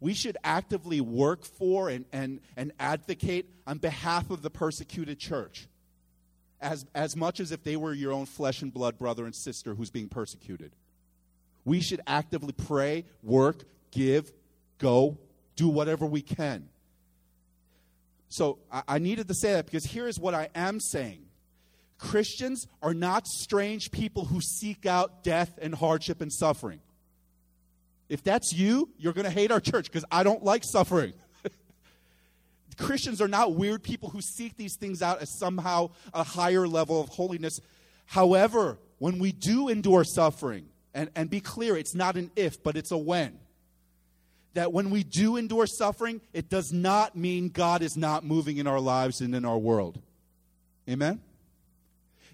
[0.00, 5.66] we should actively work for and, and, and advocate on behalf of the persecuted church
[6.60, 9.74] as, as much as if they were your own flesh and blood brother and sister
[9.74, 10.72] who's being persecuted.
[11.64, 14.30] We should actively pray, work, give,
[14.78, 15.18] go,
[15.56, 16.68] do whatever we can.
[18.28, 21.24] So I, I needed to say that because here is what I am saying
[21.98, 26.80] Christians are not strange people who seek out death and hardship and suffering.
[28.08, 31.12] If that's you, you're going to hate our church because I don't like suffering.
[32.78, 37.00] Christians are not weird people who seek these things out as somehow a higher level
[37.00, 37.58] of holiness.
[38.06, 42.76] However, when we do endure suffering, and, and be clear, it's not an if, but
[42.76, 43.38] it's a when
[44.58, 48.66] that when we do endure suffering, it does not mean God is not moving in
[48.66, 50.02] our lives and in our world.
[50.90, 51.20] Amen?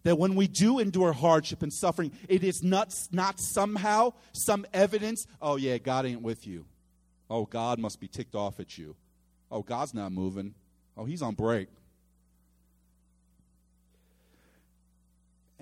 [0.04, 5.26] That when we do endure hardship and suffering, it is not, not somehow some evidence,
[5.42, 6.64] oh, yeah, God ain't with you.
[7.28, 8.96] Oh, God must be ticked off at you.
[9.50, 10.54] Oh, God's not moving.
[10.96, 11.68] Oh, he's on break.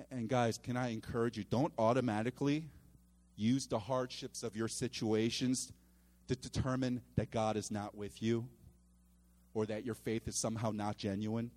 [0.09, 1.43] And guys, can I encourage you?
[1.43, 2.63] Don't automatically
[3.35, 5.73] use the hardships of your situations
[6.27, 8.47] to determine that God is not with you
[9.53, 11.51] or that your faith is somehow not genuine.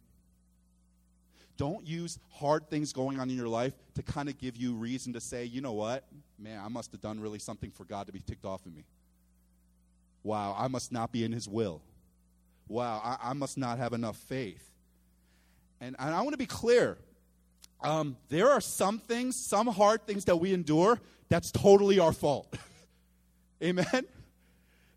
[1.57, 5.15] Don't use hard things going on in your life to kind of give you reason
[5.15, 6.05] to say, you know what?
[6.39, 8.85] Man, I must have done really something for God to be ticked off of me.
[10.23, 11.81] Wow, I must not be in His will.
[12.69, 14.71] Wow, I, I must not have enough faith.
[15.81, 16.99] And, and I want to be clear.
[17.81, 22.55] Um, there are some things, some hard things that we endure that's totally our fault.
[23.63, 24.07] Amen?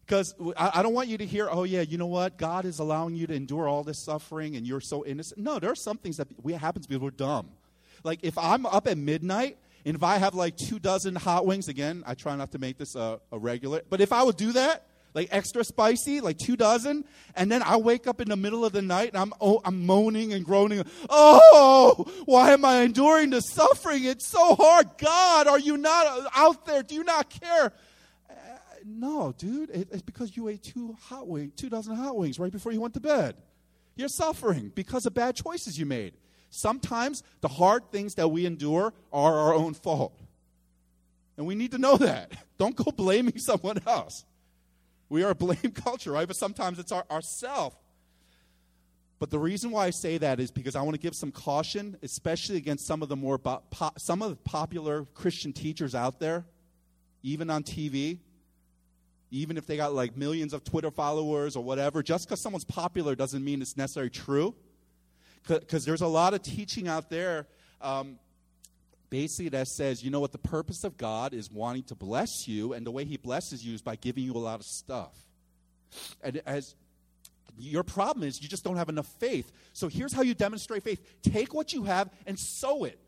[0.10, 2.39] Because I, I, don't want you to hear, oh, yeah, you know what?
[2.39, 5.39] God is allowing you to endure all this suffering and you're so innocent.
[5.39, 7.48] No, there are some things that we, happen to be we're dumb.
[8.04, 11.67] Like if I'm up at midnight and if I have like two dozen hot wings,
[11.67, 14.54] again, I try not to make this a, a regular, but if I would do
[14.54, 18.65] that, like extra spicy, like two dozen, and then I wake up in the middle
[18.65, 20.84] of the night and I'm oh, I'm moaning and groaning.
[21.10, 24.06] Oh, why am I enduring the suffering?
[24.06, 24.88] It's so hard.
[24.98, 26.82] God, are you not uh, out there?
[26.82, 27.74] Do you not care?
[28.89, 32.52] No, dude, it, it's because you ate two hot wings, two dozen hot wings right
[32.52, 33.36] before you went to bed.
[33.95, 36.13] You're suffering because of bad choices you made.
[36.49, 40.19] Sometimes the hard things that we endure are our own fault.
[41.38, 42.34] And we need to know that.
[42.58, 44.25] Don't go blaming someone else.
[45.10, 46.28] We are a blame culture, right?
[46.28, 47.75] But sometimes it's our, ourself.
[49.19, 51.97] But the reason why I say that is because I want to give some caution,
[52.02, 53.63] especially against some of the more po-
[53.97, 56.45] some of the popular Christian teachers out there,
[57.21, 58.19] even on TV,
[59.32, 63.15] even if they got like millions of Twitter followers or whatever, just because someone's popular
[63.15, 64.56] doesn't mean it's necessarily true.
[65.48, 67.48] Because there's a lot of teaching out there
[67.82, 68.20] um,
[69.10, 72.74] basically that says, you know what, the purpose of God is wanting to bless you,
[72.74, 75.13] and the way He blesses you is by giving you a lot of stuff.
[76.22, 76.76] And as
[77.58, 79.52] your problem is, you just don't have enough faith.
[79.74, 83.00] So here's how you demonstrate faith take what you have and sow it.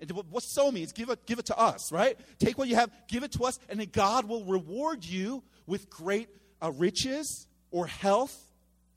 [0.00, 2.18] And what sow means, give it, give it to us, right?
[2.40, 5.90] Take what you have, give it to us, and then God will reward you with
[5.90, 6.28] great
[6.62, 8.38] uh, riches or health.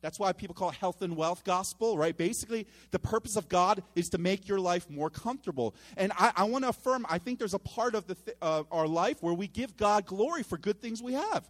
[0.01, 2.15] That's why people call it health and wealth gospel, right?
[2.15, 5.73] Basically, the purpose of God is to make your life more comfortable.
[5.97, 8.63] And I, I want to affirm, I think there's a part of the th- uh,
[8.71, 11.49] our life where we give God glory for good things we have.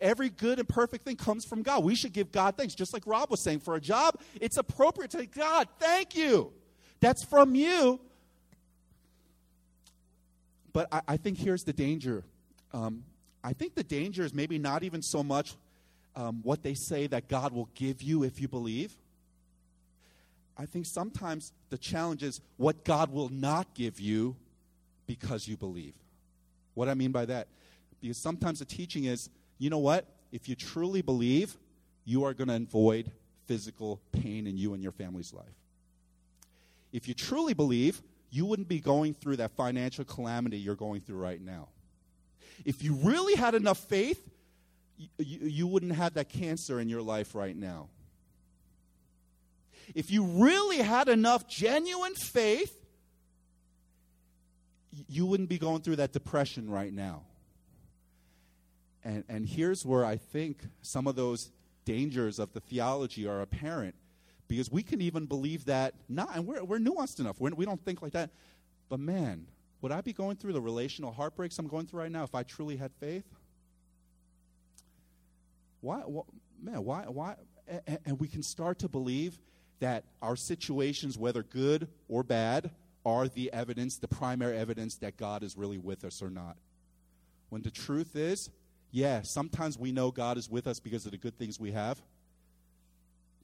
[0.00, 1.84] Every good and perfect thing comes from God.
[1.84, 2.74] We should give God thanks.
[2.74, 6.52] Just like Rob was saying, for a job, it's appropriate to say, God, thank you.
[7.00, 8.00] That's from you.
[10.72, 12.24] But I, I think here's the danger.
[12.72, 13.04] Um,
[13.42, 15.54] I think the danger is maybe not even so much
[16.14, 18.92] um, what they say that God will give you if you believe.
[20.58, 24.36] I think sometimes the challenge is what God will not give you
[25.06, 25.94] because you believe.
[26.74, 27.48] What I mean by that?
[28.00, 30.06] Because sometimes the teaching is, you know what?
[30.32, 31.56] If you truly believe,
[32.04, 33.10] you are going to avoid
[33.46, 35.46] physical pain in you and your family's life.
[36.92, 41.18] If you truly believe, you wouldn't be going through that financial calamity you're going through
[41.18, 41.68] right now.
[42.64, 44.20] If you really had enough faith,
[44.96, 47.88] you, you, wouldn't have that cancer in your life right now.
[49.94, 52.76] If you really had enough genuine faith,
[55.08, 57.22] you wouldn't be going through that depression right now.
[59.04, 61.50] And, and here's where I think some of those
[61.84, 63.94] dangers of the theology are apparent
[64.48, 67.70] because we can even believe that not and we're, we're nuanced enough we're, we do
[67.70, 68.30] not think like that
[68.88, 69.46] but man
[69.80, 72.42] would i be going through the relational heartbreaks i'm going through right now if i
[72.42, 73.24] truly had faith
[75.80, 76.22] why, why
[76.62, 77.34] man why why
[77.86, 79.38] and, and we can start to believe
[79.80, 82.70] that our situations whether good or bad
[83.04, 86.56] are the evidence the primary evidence that god is really with us or not
[87.48, 88.50] when the truth is
[88.92, 92.00] yeah, sometimes we know God is with us because of the good things we have.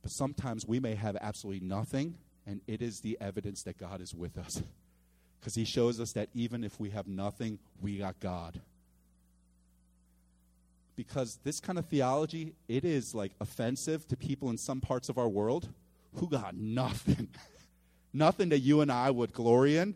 [0.03, 4.15] But sometimes we may have absolutely nothing, and it is the evidence that God is
[4.15, 4.63] with us.
[5.47, 8.61] Because He shows us that even if we have nothing, we got God.
[10.97, 15.19] Because this kind of theology, it is like offensive to people in some parts of
[15.19, 15.69] our world
[16.17, 17.29] who got nothing.
[18.13, 19.95] nothing that you and I would glory in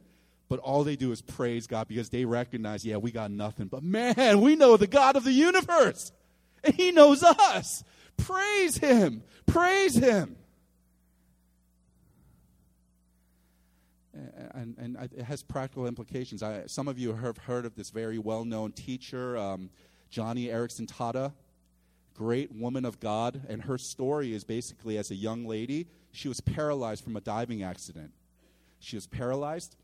[0.48, 3.68] but all they do is praise God because they recognize, yeah, we got nothing.
[3.68, 6.10] But man, we know the God of the universe,
[6.64, 7.84] and He knows us.
[8.16, 9.22] Praise Him.
[9.46, 10.34] Praise Him.
[14.54, 16.42] And, and, it has practical implications.
[16.42, 19.70] I, some of you have heard of this very well known teacher, um,
[20.12, 21.32] Joni Eareckson Tada,
[22.14, 23.42] great woman of God.
[23.48, 27.62] And her story is basically as a young lady, she was paralyzed from a diving
[27.62, 28.12] accident.
[28.80, 29.76] She was paralyzed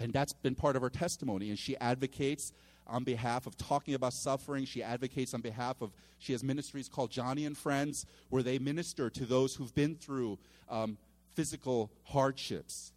[0.00, 1.50] and that's been part of her testimony.
[1.50, 2.52] And she advocates
[2.86, 4.64] on behalf of talking about suffering.
[4.64, 9.10] She advocates on behalf of, she has ministries called Joni and Friends, where they minister
[9.10, 10.96] to those who've been through um,
[11.34, 12.92] physical hardships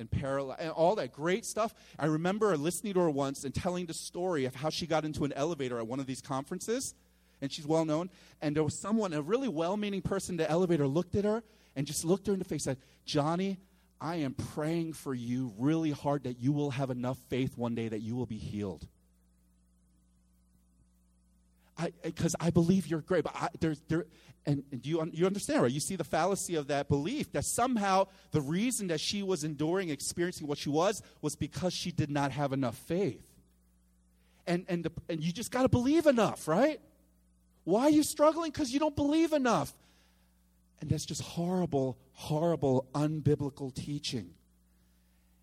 [0.00, 1.74] and paralysis and all that great stuff.
[1.98, 5.24] I remember listening to her once and telling the story of how she got into
[5.24, 6.94] an elevator at one of these conferences.
[7.42, 8.10] And she's well known.
[8.42, 11.42] And there was someone, a really well meaning person in the elevator, looked at her
[11.76, 13.58] and just looked her in the face and said, Joni,
[14.00, 17.88] I am praying for you really hard that you will have enough faith one day
[17.88, 18.86] that you will be healed.
[22.02, 24.04] Because I, I, believe you're great, but I, there,
[24.46, 25.70] and, and you you understand right?
[25.70, 29.90] You see the fallacy of that belief that somehow the reason that she was enduring,
[29.90, 33.26] experiencing what she was, was because she did not have enough faith.
[34.46, 36.80] And and the, and you just got to believe enough, right?
[37.64, 38.50] Why are you struggling?
[38.50, 39.72] Because you don't believe enough.
[40.80, 44.30] And that's just horrible, horrible, unbiblical teaching.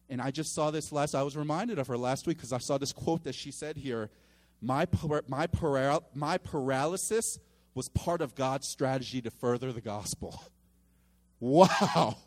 [0.09, 2.57] And I just saw this last, I was reminded of her last week because I
[2.57, 4.09] saw this quote that she said here
[4.61, 4.87] my,
[5.27, 5.47] my,
[6.13, 7.39] my paralysis
[7.75, 10.41] was part of God's strategy to further the gospel.
[11.39, 12.17] Wow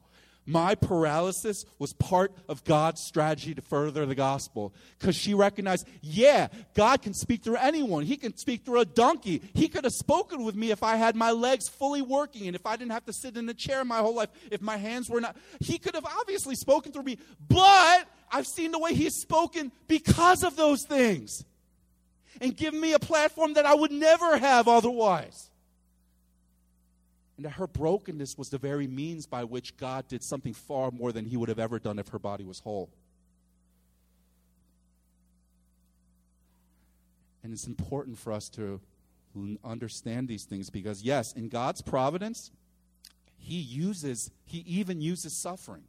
[0.51, 4.75] my paralysis was part of God's strategy to further the gospel.
[4.99, 8.05] Because she recognized, yeah, God can speak through anyone.
[8.05, 9.43] He can speak through a donkey.
[9.55, 12.67] He could have spoken with me if I had my legs fully working and if
[12.67, 15.21] I didn't have to sit in a chair my whole life, if my hands were
[15.21, 15.37] not.
[15.61, 20.43] He could have obviously spoken through me, but I've seen the way He's spoken because
[20.43, 21.45] of those things
[22.41, 25.51] and give me a platform that I would never have otherwise
[27.41, 31.11] and that her brokenness was the very means by which God did something far more
[31.11, 32.91] than he would have ever done if her body was whole.
[37.43, 38.79] And it's important for us to
[39.65, 42.51] understand these things because, yes, in God's providence,
[43.39, 45.85] He uses, He even uses suffering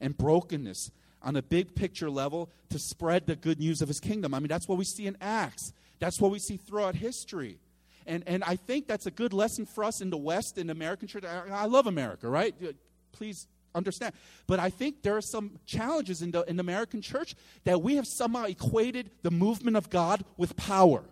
[0.00, 0.90] and brokenness
[1.22, 4.34] on a big picture level to spread the good news of His kingdom.
[4.34, 7.58] I mean, that's what we see in Acts, that's what we see throughout history.
[8.06, 10.72] And, and I think that's a good lesson for us in the West, in the
[10.72, 11.24] American church.
[11.24, 12.54] I, I love America, right?
[12.62, 12.72] Uh,
[13.12, 14.14] please understand.
[14.46, 17.96] But I think there are some challenges in the, in the American church that we
[17.96, 21.04] have somehow equated the movement of God with power.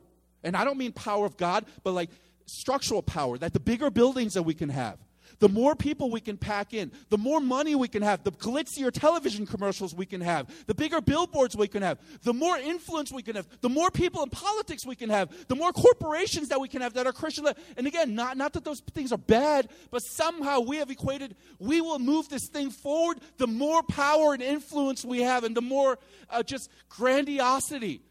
[0.42, 2.08] And I don't mean power of God, but like
[2.46, 4.96] structural power, that the bigger buildings that we can have,
[5.38, 8.90] the more people we can pack in, the more money we can have, the glitzier
[8.90, 13.22] television commercials we can have, the bigger billboards we can have, the more influence we
[13.22, 16.68] can have, the more people in politics we can have, the more corporations that we
[16.68, 17.46] can have that are Christian.
[17.76, 21.80] And again, not, not that those things are bad, but somehow we have equated we
[21.80, 25.98] will move this thing forward the more power and influence we have, and the more
[26.30, 28.02] uh, just grandiosity.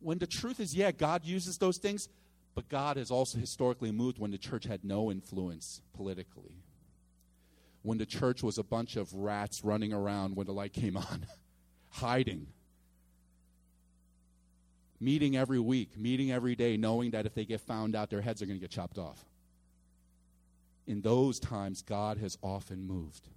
[0.00, 2.08] When the truth is, yeah, God uses those things,
[2.58, 6.56] but God has also historically moved when the church had no influence politically.
[7.82, 11.24] when the church was a bunch of rats running around when the light came on,
[11.90, 12.48] hiding.
[14.98, 18.42] Meeting every week, meeting every day, knowing that if they get found out, their heads
[18.42, 19.24] are going to get chopped off.
[20.88, 23.28] In those times, God has often moved.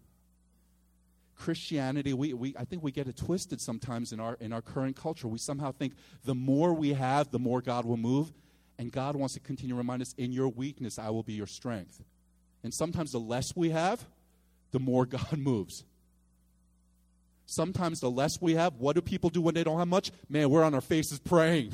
[1.37, 4.95] Christianity, we, we, I think we get it twisted sometimes in our, in our current
[4.95, 5.27] culture.
[5.27, 5.93] We somehow think
[6.25, 8.33] the more we have, the more God will move.
[8.81, 11.45] And God wants to continue to remind us in your weakness, I will be your
[11.45, 12.01] strength.
[12.63, 14.03] And sometimes the less we have,
[14.71, 15.83] the more God moves.
[17.45, 20.09] Sometimes the less we have, what do people do when they don't have much?
[20.27, 21.73] Man, we're on our faces praying.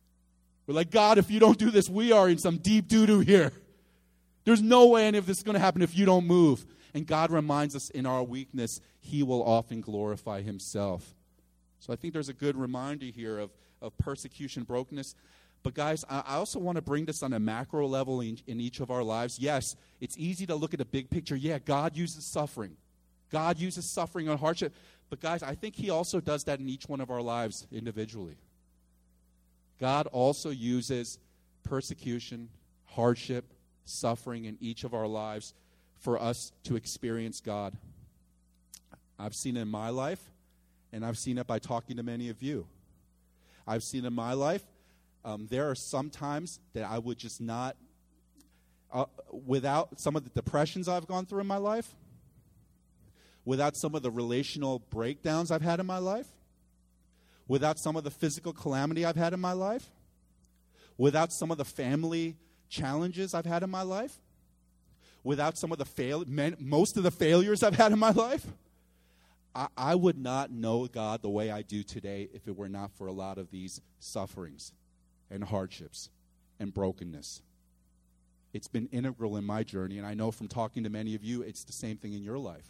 [0.66, 3.20] We're like, God, if you don't do this, we are in some deep doo doo
[3.20, 3.52] here.
[4.44, 6.64] There's no way any of this is going to happen if you don't move.
[6.94, 11.14] And God reminds us in our weakness, He will often glorify Himself.
[11.80, 13.50] So I think there's a good reminder here of,
[13.82, 15.14] of persecution, brokenness.
[15.62, 18.90] But, guys, I, also want to bring this on a macro level in, each of
[18.90, 19.38] our lives.
[19.38, 21.36] Yes, it's easy to look at the big picture.
[21.36, 22.76] Yeah, God uses suffering,
[23.30, 24.74] God uses suffering and hardship.
[25.10, 28.36] But, guys, I think He also does that in each one of our lives individually.
[29.78, 31.18] God also uses
[31.62, 32.48] persecution,
[32.86, 33.44] hardship,
[33.84, 35.54] suffering in each of our lives
[35.98, 37.74] for us to experience God.
[39.18, 40.22] I've seen it in my life,
[40.92, 42.66] and I've seen it by talking to many of you.
[43.66, 44.64] I've seen in my life,
[45.24, 47.76] um, there are some times that I would just not,
[48.92, 51.94] uh, without some of the depressions I've gone through in my life,
[53.44, 56.28] without some of the relational breakdowns I've had in my life,
[57.48, 59.90] without some of the physical calamity I've had in my life,
[60.96, 62.36] without some of the family
[62.68, 64.18] challenges I've had in my life,
[65.22, 66.24] without some of the fail,
[66.58, 68.46] most of the failures I've had in my life,
[69.54, 72.92] I, I would not know God the way I do today if it were not
[72.92, 74.72] for a lot of these sufferings
[75.30, 76.10] and hardships
[76.58, 77.42] and brokenness.
[78.52, 81.42] It's been integral in my journey, and I know from talking to many of you,
[81.42, 82.66] it's the same thing in your life.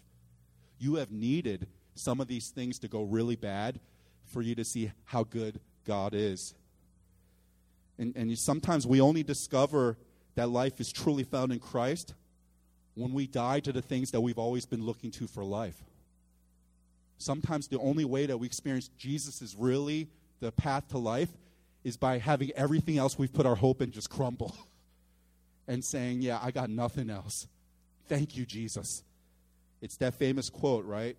[0.79, 3.81] You have needed some of these things to go really bad
[4.27, 6.55] for you to see how good God is.
[7.99, 9.97] And, and sometimes we only discover
[10.35, 12.15] that life is truly found in Christ
[12.95, 15.83] when we die to the things that we've always been looking to for life.
[17.19, 20.09] Sometimes the only way that we experience Jesus is really
[20.41, 21.29] the path to life
[21.85, 24.55] is by having everything else we've put our hope in just crumble
[25.69, 27.47] and saying, Yeah, I got nothing else.
[28.09, 29.03] Thank you, Jesus.
[29.81, 31.17] It's that famous quote, right?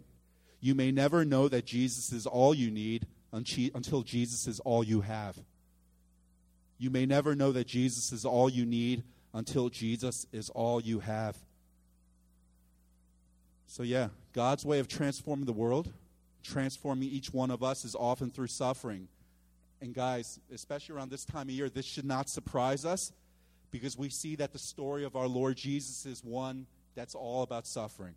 [0.59, 5.01] You may never know that Jesus is all you need until Jesus is all you
[5.01, 5.37] have.
[6.77, 9.03] You may never know that Jesus is all you need
[9.33, 11.37] until Jesus is all you have.
[13.67, 15.93] So, yeah, God's way of transforming the world,
[16.43, 19.07] transforming each one of us, is often through suffering.
[19.81, 23.11] And, guys, especially around this time of year, this should not surprise us
[23.71, 27.65] because we see that the story of our Lord Jesus is one that's all about
[27.65, 28.13] suffering.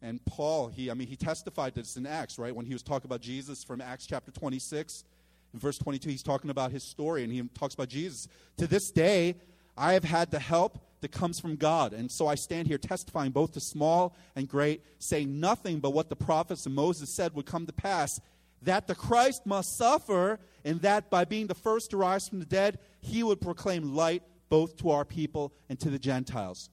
[0.00, 2.54] And Paul, he, I mean, he testified this in Acts, right?
[2.54, 5.04] When he was talking about Jesus from Acts chapter 26
[5.52, 8.28] in verse 22, he's talking about his story and he talks about Jesus.
[8.58, 9.36] To this day,
[9.76, 11.92] I have had the help that comes from God.
[11.92, 16.08] And so I stand here testifying both to small and great, saying nothing but what
[16.08, 18.20] the prophets and Moses said would come to pass
[18.64, 22.46] that the Christ must suffer, and that by being the first to rise from the
[22.46, 26.70] dead, he would proclaim light both to our people and to the Gentiles.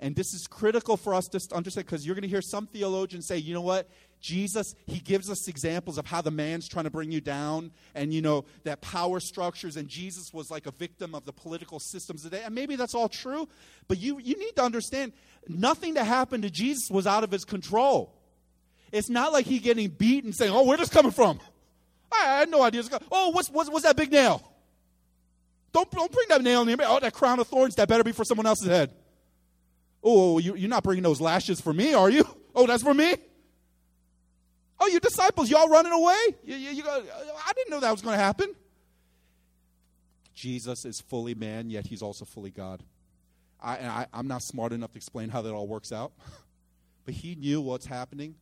[0.00, 3.26] And this is critical for us to understand because you're going to hear some theologians
[3.26, 3.88] say, you know what?
[4.20, 8.12] Jesus, he gives us examples of how the man's trying to bring you down and,
[8.12, 12.22] you know, that power structures, and Jesus was like a victim of the political systems
[12.22, 12.42] today.
[12.44, 13.48] And maybe that's all true,
[13.86, 15.12] but you, you need to understand
[15.46, 18.14] nothing that happened to Jesus was out of his control.
[18.92, 21.38] It's not like he getting beat and saying, oh, where's this coming from?
[22.22, 22.82] I, had no idea.
[23.10, 24.42] Oh, what's, what's, what's that big nail?
[25.72, 26.84] Don't, don't bring that nail near me.
[26.86, 28.94] Oh, that crown of thorns, that better be for someone else's head.
[30.02, 32.24] Oh, you, you're not bringing those lashes for me, are you?
[32.56, 33.16] Oh, that's for me?
[34.78, 36.36] Oh, your disciples, y'all running away?
[36.44, 37.02] You, you, you go,
[37.44, 38.54] I didn't know that was going to happen.
[40.34, 42.84] Jesus is fully man, yet he's also fully God.
[43.60, 46.12] I, I, I'm not smart enough to explain how that all works out,
[47.04, 48.36] but he knew what's happening.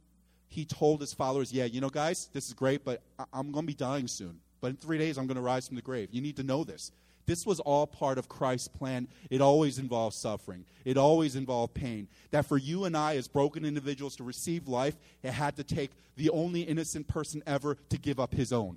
[0.53, 3.65] He told his followers, Yeah, you know, guys, this is great, but I, I'm going
[3.65, 4.39] to be dying soon.
[4.61, 6.11] But in three days, I'm going to rise from the grave.
[6.13, 6.93] You need to know this.
[7.25, 9.09] This was all part of Christ's plan.
[9.31, 12.07] It always involved suffering, it always involved pain.
[12.33, 15.91] That for you and I, as broken individuals, to receive life, it had to take
[16.17, 18.77] the only innocent person ever to give up his own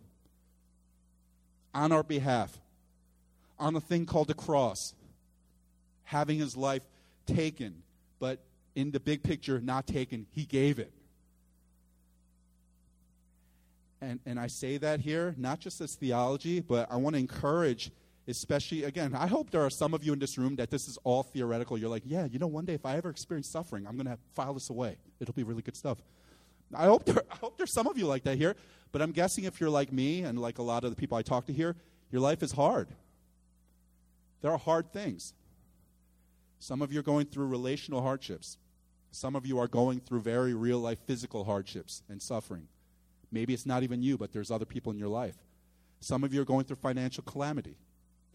[1.74, 2.58] on our behalf,
[3.60, 4.94] on a thing called the cross,
[6.06, 6.84] having his life
[7.26, 7.84] taken,
[8.18, 8.40] but
[8.76, 10.26] in the big picture, not taken.
[10.32, 10.94] He gave it.
[14.06, 17.92] And, and I say that here, not just as theology, but I want to encourage
[18.28, 20.98] especially again i hope there are some of you in this room that this is
[21.04, 21.78] all theoretical.
[21.78, 24.18] You're like yeah you know one day if i ever experience suffering i'm going to
[24.34, 24.98] file this away.
[25.20, 26.00] It'll be really good stuff.
[26.74, 28.56] I hope there, i hope there's some of you like that here
[28.92, 31.22] but i'm guessing if you're like me and like a lot of the people i
[31.22, 31.76] talk to here
[32.12, 32.88] your life is hard.
[34.42, 35.34] There are hard things.
[36.60, 38.58] Some of you are going through relational hardships.
[39.12, 42.68] Some of you are going through very real life physical hardships and suffering
[43.32, 45.38] maybe it's not even you but there's other people in your life
[46.00, 47.78] some of you are going through financial calamity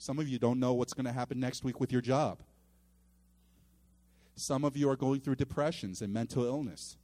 [0.01, 2.39] some of you don't know what's going to happen next week with your job.
[4.35, 6.97] Some of you are going through depressions and mental illness.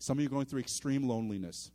[0.00, 1.70] Some of you are going through extreme loneliness.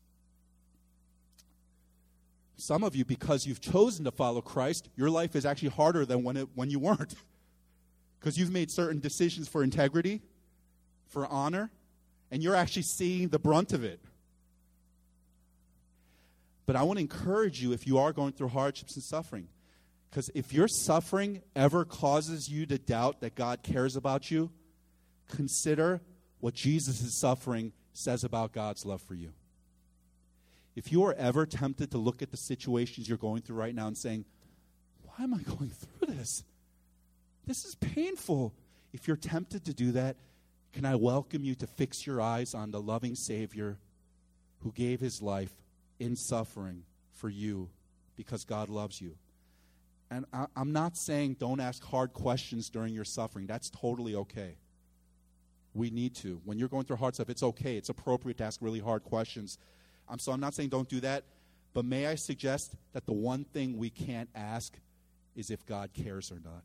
[2.58, 6.24] Some of you, because you've chosen to follow Christ, your life is actually harder than
[6.24, 7.16] when, it, when you weren't.
[8.20, 10.24] Because you've made certain decisions for integrity,
[11.06, 11.70] for honor,
[12.32, 14.02] and you're actually seeing the brunt of it.
[16.68, 19.48] But I want to encourage you if you are going through hardships and suffering,
[20.12, 24.52] because if your suffering ever causes you to doubt that God cares about you,
[25.30, 26.02] consider
[26.42, 29.32] what Jesus' suffering says about God's love for you.
[30.76, 33.88] If you are ever tempted to look at the situations you're going through right now
[33.88, 34.26] and saying,
[35.04, 36.44] Why am I going through this?
[37.46, 38.54] This is painful.
[38.92, 40.18] If you're tempted to do that,
[40.74, 43.78] can I welcome you to fix your eyes on the loving Savior
[44.64, 45.54] who gave his life
[46.00, 46.84] in suffering
[47.14, 47.70] for you
[48.16, 49.18] because God loves you?
[50.10, 53.46] And I, am not saying don't ask hard questions during your suffering.
[53.46, 54.58] That's totally okay.
[55.74, 56.42] We need to.
[56.46, 57.76] When you're going through hard stuff, it's okay.
[57.76, 59.58] It's appropriate to ask really hard questions.
[60.08, 61.26] Um, so I'm not saying don't do that.
[61.74, 64.74] But may I suggest that the one thing we can't ask
[65.36, 66.64] is if God cares or not.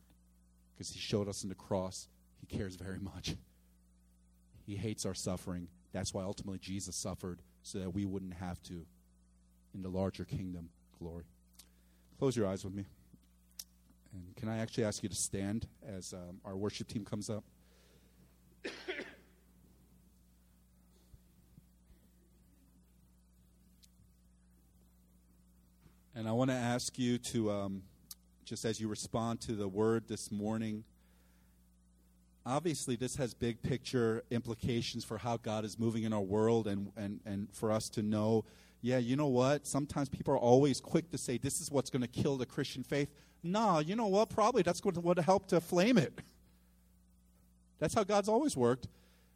[0.73, 2.09] Because He showed us in the cross,
[2.41, 3.35] He cares very much.
[4.65, 5.69] He hates our suffering.
[5.93, 8.87] That's why ultimately Jesus suffered, so that we wouldn't have to
[9.75, 10.69] in the larger kingdom
[10.99, 11.25] glory.
[12.19, 12.85] Close your eyes with me.
[14.13, 17.45] And can I actually ask you to stand as um, our worship team comes up?
[26.15, 27.83] and I want to ask you to, um,
[28.45, 30.85] just as you respond to the word this morning,
[32.45, 36.93] obviously this has big picture implications for how God is moving in our world and,
[36.97, 38.45] and, and for us to know,
[38.83, 39.65] yeah, you know what?
[39.65, 42.83] Sometimes people are always quick to say this is what's going to kill the Christian
[42.83, 43.09] faith.
[43.43, 44.29] No, you know what?
[44.29, 46.13] Probably that's going to help to flame it.
[47.79, 48.89] That's how God's always worked.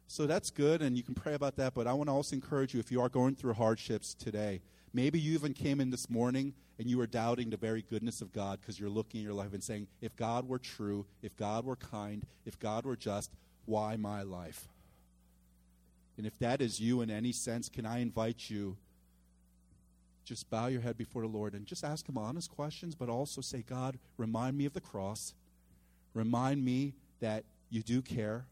[0.07, 1.73] So that's good, and you can pray about that.
[1.73, 4.61] But I want to also encourage you if you are going through hardships today,
[4.93, 8.31] maybe you even came in this morning and you were doubting the very goodness of
[8.31, 11.65] God because you're looking at your life and saying, if God were true, if God
[11.65, 13.31] were kind, if God were just,
[13.65, 14.67] why my life?
[16.17, 18.77] And if that is you in any sense, can I invite you
[20.27, 23.41] just bow your head before the Lord and just ask Him honest questions, but also
[23.41, 25.33] say, God, remind me of the cross.
[26.13, 28.45] Remind me that you do care.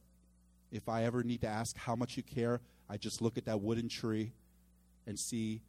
[0.72, 3.62] If I ever need to ask how much you care, I just look at that
[3.62, 4.32] wooden tree
[5.06, 5.62] and see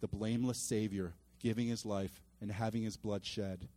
[0.00, 3.68] the blameless Savior giving his life and having his blood shed.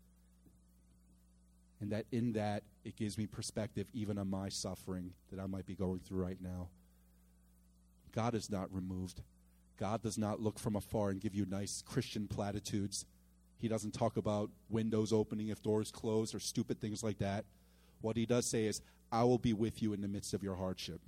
[1.79, 5.65] And that in that, it gives me perspective even on my suffering that I might
[5.65, 6.69] be going through right now.
[8.13, 9.21] God is not removed.
[9.77, 13.05] God does not look from afar and give you nice Christian platitudes.
[13.57, 17.45] He doesn't talk about windows opening if doors close or stupid things like that.
[18.01, 20.55] What he does say is, I will be with you in the midst of your
[20.55, 21.01] hardship.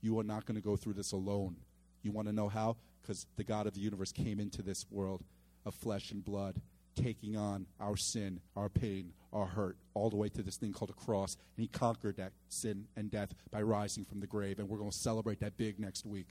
[0.00, 1.56] You are not going to go through this alone.
[2.02, 2.76] You want to know how?
[3.02, 5.22] Because the God of the universe came into this world
[5.64, 6.60] of flesh and blood,
[6.94, 10.90] taking on our sin, our pain, our hurt, all the way to this thing called
[10.90, 11.36] a cross.
[11.56, 14.58] And he conquered that sin and death by rising from the grave.
[14.58, 16.28] And we're going to celebrate that big next week.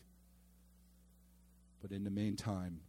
[1.83, 2.79] But in the meantime,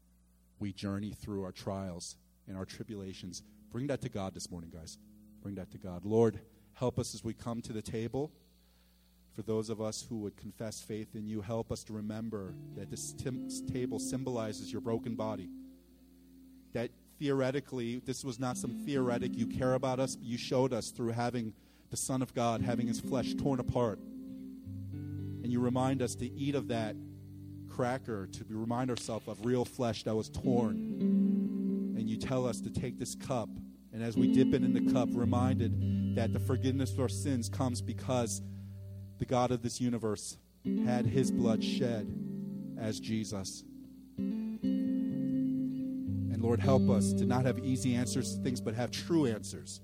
[0.61, 2.17] we journey through our trials
[2.47, 3.43] and our tribulations.
[3.73, 4.99] Bring that to God this morning, guys.
[5.43, 6.05] Bring that to God.
[6.05, 6.39] Lord,
[6.75, 8.31] help us as we come to the table.
[9.33, 12.89] For those of us who would confess faith in you, help us to remember that
[12.89, 13.13] this
[13.73, 15.51] table symbolizes your broken body.
[16.73, 20.91] That theoretically, this was not some theoretic, you care about us, but you showed us
[20.91, 21.53] through having
[21.91, 23.99] the Son of God, having his flesh torn apart.
[25.43, 26.95] And you remind us to eat of that
[27.75, 30.77] cracker to remind ourselves of real flesh that was torn.
[31.97, 33.49] And you tell us to take this cup,
[33.93, 37.49] and as we dip it in the cup, reminded that the forgiveness of our sins
[37.49, 38.43] comes because
[39.18, 40.39] the God of this universe
[40.87, 42.07] had his blood shed
[42.79, 43.64] as Jesus.
[44.18, 44.61] And
[46.41, 49.81] Lord, help us to not have easy answers to things, but have true answers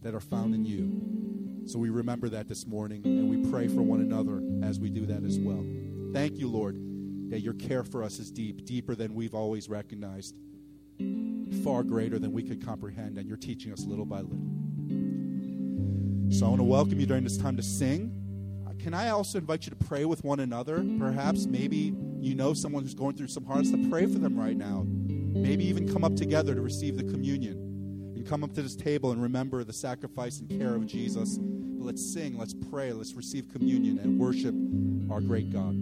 [0.00, 1.66] that are found in you.
[1.66, 5.04] So we remember that this morning, and we pray for one another as we do
[5.06, 5.64] that as well.
[6.12, 6.93] Thank you, Lord
[7.30, 10.34] that your care for us is deep, deeper than we've always recognized.
[11.64, 14.46] far greater than we could comprehend, and you're teaching us little by little.
[16.30, 18.12] So I want to welcome you during this time to sing.
[18.66, 20.84] Uh, Can I also invite you to pray with one another?
[20.98, 24.56] Perhaps, maybe you know someone who's going through some hardness to pray for them right
[24.56, 24.84] now.
[24.86, 28.12] Maybe even come up together to receive the communion.
[28.16, 31.38] And come up to this table and remember the sacrifice and care of Jesus.
[31.38, 34.54] But let's sing, let's pray, let's receive communion and worship
[35.12, 35.74] our great God.